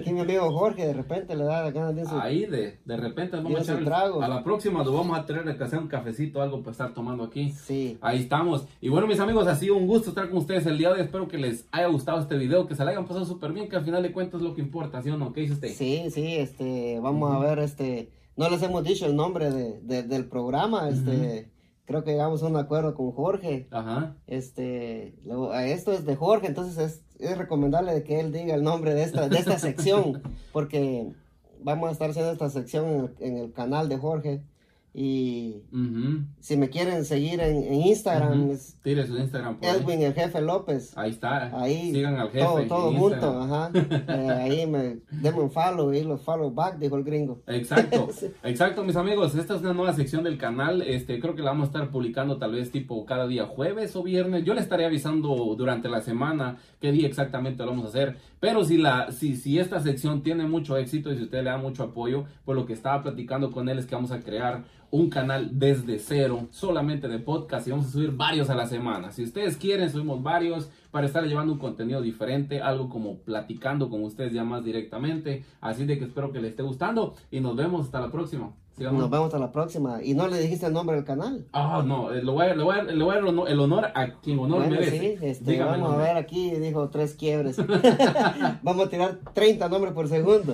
aquí 0.00 0.12
mi 0.12 0.20
amigo 0.20 0.50
Jorge 0.52 0.86
de 0.86 0.92
repente 0.94 1.34
le 1.34 1.44
da 1.44 1.70
ganas 1.70 1.94
de 1.96 2.04
su... 2.04 2.14
Ahí 2.18 2.46
de, 2.46 2.78
de 2.84 2.96
repente 2.96 3.36
vamos 3.36 3.58
a 3.60 3.62
echar 3.62 3.84
trago. 3.84 4.22
a 4.22 4.28
la 4.28 4.42
próxima 4.44 4.82
lo 4.84 4.92
vamos 4.92 5.18
a 5.18 5.24
traer 5.26 5.56
que 5.56 5.64
hacer 5.64 5.78
un 5.78 5.88
cafecito, 5.88 6.40
algo 6.42 6.60
para 6.60 6.72
estar 6.72 6.94
tomando 6.94 7.24
aquí. 7.24 7.50
Sí. 7.52 7.98
Ahí 8.00 8.20
estamos. 8.20 8.66
Y 8.80 8.88
bueno, 8.88 9.06
mis 9.06 9.20
amigos, 9.20 9.46
ha 9.46 9.56
sido 9.56 9.76
un 9.76 9.86
gusto 9.86 10.10
estar 10.10 10.28
con 10.28 10.38
ustedes 10.38 10.66
el 10.66 10.78
día 10.78 10.88
de 10.88 10.94
hoy. 10.94 11.00
Espero 11.02 11.28
que 11.28 11.38
les 11.38 11.66
haya 11.72 11.86
gustado 11.88 12.20
este 12.20 12.36
video, 12.36 12.66
que 12.66 12.74
se 12.74 12.84
la 12.84 12.90
hayan 12.92 13.06
pasado 13.06 13.24
súper 13.24 13.52
bien, 13.52 13.68
que 13.68 13.76
al 13.76 13.84
final 13.84 14.02
de 14.02 14.12
cuentas 14.12 14.40
es 14.40 14.46
lo 14.46 14.54
que 14.54 14.60
importa, 14.60 15.02
¿sí 15.02 15.10
o 15.10 15.16
no? 15.16 15.32
¿Qué 15.32 15.42
dice 15.42 15.54
usted? 15.54 15.68
Sí, 15.74 16.04
sí, 16.10 16.36
este, 16.36 16.98
vamos 17.00 17.34
a 17.34 17.38
ver, 17.38 17.58
este, 17.58 18.10
no 18.36 18.48
les 18.50 18.62
hemos 18.62 18.84
dicho 18.84 19.06
el 19.06 19.16
nombre 19.16 19.50
de, 19.50 19.80
de- 19.80 20.02
del 20.02 20.26
programa, 20.26 20.88
este, 20.88 21.48
creo 21.86 22.04
que 22.04 22.10
llegamos 22.10 22.42
a 22.42 22.46
un 22.46 22.56
acuerdo 22.56 22.94
con 22.94 23.12
Jorge, 23.12 23.68
Ajá. 23.70 24.16
este, 24.26 25.14
esto 25.64 25.92
es 25.92 26.04
de 26.04 26.16
Jorge, 26.16 26.48
entonces 26.48 26.76
es, 26.78 27.02
es 27.20 27.38
recomendable 27.38 28.02
que 28.02 28.20
él 28.20 28.32
diga 28.32 28.54
el 28.54 28.62
nombre 28.62 28.92
de 28.94 29.04
esta, 29.04 29.28
de 29.28 29.38
esta 29.38 29.58
sección, 29.58 30.20
porque 30.52 31.12
vamos 31.62 31.88
a 31.88 31.92
estar 31.92 32.10
haciendo 32.10 32.32
esta 32.32 32.50
sección 32.50 32.86
en 32.86 33.00
el, 33.00 33.14
en 33.20 33.38
el 33.38 33.52
canal 33.52 33.88
de 33.88 33.96
Jorge, 33.96 34.42
y 34.98 35.62
si 36.40 36.56
me 36.56 36.70
quieren 36.70 37.04
seguir 37.04 37.38
en, 37.40 37.64
en 37.64 37.82
Instagram, 37.82 38.50
es 38.50 38.78
Tire 38.82 39.06
su 39.06 39.14
Instagram 39.18 39.58
por 39.58 39.68
ahí. 39.68 39.76
Edwin 39.76 40.00
el 40.00 40.14
jefe 40.14 40.40
López. 40.40 40.96
Ahí 40.96 41.10
está. 41.10 41.50
Ahí, 41.60 41.92
Sigan 41.92 42.16
al 42.16 42.30
jefe. 42.30 42.42
todo, 42.46 42.66
todo 42.66 42.92
junto, 42.92 43.42
ajá. 43.42 43.70
Eh, 44.08 44.30
ahí 44.30 44.66
me, 44.66 45.00
denme 45.10 45.40
un 45.40 45.50
follow 45.50 45.92
y 45.92 46.02
los 46.02 46.22
follow 46.22 46.50
back, 46.50 46.78
dijo 46.78 46.96
el 46.96 47.04
gringo. 47.04 47.42
Exacto, 47.46 48.08
Sí. 48.14 48.28
exacto, 48.42 48.84
mis 48.84 48.96
amigos. 48.96 49.34
Esta 49.34 49.56
es 49.56 49.60
una 49.60 49.74
nueva 49.74 49.92
sección 49.92 50.24
del 50.24 50.38
canal. 50.38 50.80
Este, 50.80 51.20
creo 51.20 51.34
que 51.34 51.42
la 51.42 51.50
vamos 51.50 51.64
a 51.64 51.72
estar 51.72 51.90
publicando 51.90 52.38
tal 52.38 52.52
vez 52.52 52.70
tipo 52.70 53.04
cada 53.04 53.26
día 53.26 53.44
jueves 53.44 53.94
o 53.96 54.02
viernes. 54.02 54.44
Yo 54.44 54.54
le 54.54 54.62
estaré 54.62 54.86
avisando 54.86 55.54
durante 55.58 55.90
la 55.90 56.00
semana 56.00 56.56
qué 56.80 56.90
día 56.90 57.06
exactamente 57.06 57.62
lo 57.64 57.70
vamos 57.72 57.84
a 57.84 57.88
hacer. 57.88 58.16
Pero 58.40 58.64
si 58.64 58.76
la, 58.76 59.12
si, 59.12 59.36
si 59.36 59.58
esta 59.58 59.80
sección 59.80 60.22
tiene 60.22 60.46
mucho 60.46 60.76
éxito 60.76 61.12
y 61.12 61.16
si 61.16 61.24
usted 61.24 61.38
le 61.42 61.50
da 61.50 61.56
mucho 61.56 61.82
apoyo, 61.82 62.24
pues 62.44 62.56
lo 62.56 62.66
que 62.66 62.72
estaba 62.72 63.02
platicando 63.02 63.50
con 63.50 63.68
él 63.68 63.78
es 63.78 63.86
que 63.86 63.94
vamos 63.94 64.12
a 64.12 64.20
crear 64.20 64.64
un 64.90 65.10
canal 65.10 65.58
desde 65.58 65.98
cero, 65.98 66.48
solamente 66.50 67.08
de 67.08 67.18
podcast 67.18 67.66
y 67.66 67.70
vamos 67.70 67.86
a 67.86 67.90
subir 67.90 68.12
varios 68.12 68.50
a 68.50 68.54
la 68.54 68.66
semana. 68.66 69.10
Si 69.10 69.22
ustedes 69.22 69.56
quieren, 69.56 69.90
subimos 69.90 70.22
varios 70.22 70.70
para 70.90 71.06
estar 71.06 71.24
llevando 71.24 71.52
un 71.52 71.58
contenido 71.58 72.00
diferente, 72.00 72.60
algo 72.60 72.88
como 72.88 73.18
platicando 73.18 73.90
con 73.90 74.02
ustedes 74.04 74.32
ya 74.32 74.44
más 74.44 74.64
directamente. 74.64 75.44
Así 75.60 75.84
de 75.84 75.98
que 75.98 76.04
espero 76.04 76.32
que 76.32 76.40
les 76.40 76.50
esté 76.50 76.62
gustando 76.62 77.14
y 77.30 77.40
nos 77.40 77.56
vemos 77.56 77.86
hasta 77.86 78.00
la 78.00 78.10
próxima. 78.10 78.52
¿Sí 78.78 78.84
no? 78.84 78.92
Nos 78.92 79.08
vemos 79.08 79.32
a 79.32 79.38
la 79.38 79.50
próxima. 79.52 80.02
Y 80.02 80.12
no 80.12 80.28
le 80.28 80.38
dijiste 80.38 80.66
el 80.66 80.74
nombre 80.74 80.96
del 80.96 81.04
canal. 81.06 81.46
Ah, 81.54 81.82
no, 81.86 82.12
eh, 82.12 82.22
le 82.22 82.30
voy 82.30 82.44
a 82.46 82.54
le 82.54 82.62
voy 82.62 82.78
a- 82.78 82.82
le 82.82 83.02
voy 83.02 83.12
a 83.16 83.20
dar 83.20 83.48
el 83.48 83.58
honor, 83.60 83.86
a 83.94 84.06
quien 84.20 84.38
honor 84.38 84.58
Bueno, 84.58 84.74
merece. 84.74 84.98
sí, 85.18 85.24
este, 85.26 85.58
vamos 85.62 85.94
a 85.94 85.96
ver 85.96 86.16
aquí, 86.18 86.50
dijo 86.50 86.90
tres 86.90 87.14
quiebres. 87.14 87.56
vamos 88.62 88.86
a 88.86 88.90
tirar 88.90 89.18
30 89.32 89.68
nombres 89.68 89.94
por 89.94 90.08
segundo. 90.08 90.52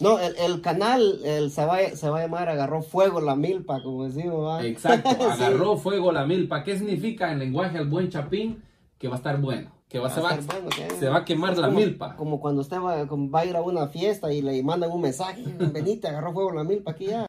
No, 0.00 0.18
el, 0.18 0.34
el 0.36 0.60
canal 0.60 1.20
el, 1.24 1.50
se, 1.50 1.64
va, 1.64 1.78
se 1.94 2.08
va 2.10 2.18
a 2.18 2.22
llamar 2.22 2.48
Agarró 2.50 2.82
Fuego 2.82 3.20
la 3.22 3.34
Milpa, 3.36 3.82
como 3.82 4.04
decimos. 4.04 4.62
Exacto, 4.62 5.08
Sí. 5.36 5.42
agarró 5.44 5.76
fuego 5.78 6.12
la 6.12 6.26
milpa. 6.26 6.64
¿Qué 6.64 6.76
significa 6.76 7.32
en 7.32 7.38
lenguaje 7.38 7.78
al 7.78 7.88
buen 7.88 8.10
chapín? 8.10 8.62
Que 8.98 9.08
va 9.08 9.14
a 9.14 9.18
estar 9.18 9.38
bueno, 9.40 9.70
que 9.88 9.98
va, 9.98 10.08
Va 10.08 10.14
se, 10.14 10.20
va, 10.20 10.30
bueno, 10.46 10.68
que- 10.70 10.90
se 10.94 11.08
va 11.08 11.18
a 11.18 11.24
quemar 11.24 11.58
la 11.58 11.66
como- 11.68 11.78
milpa. 11.80 12.16
Como 12.16 12.40
cuando 12.40 12.62
usted 12.62 12.78
va, 12.78 13.04
va 13.04 13.40
a 13.40 13.44
ir 13.44 13.54
a 13.56 13.60
una 13.60 13.86
fiesta 13.88 14.32
y 14.32 14.40
le 14.40 14.62
mandan 14.62 14.90
un 14.90 15.02
mensaje, 15.02 15.44
venite, 15.72 16.08
agarró 16.08 16.32
fuego 16.32 16.52
la 16.52 16.64
milpa 16.64 16.92
aquí 16.92 17.06
ya. 17.06 17.22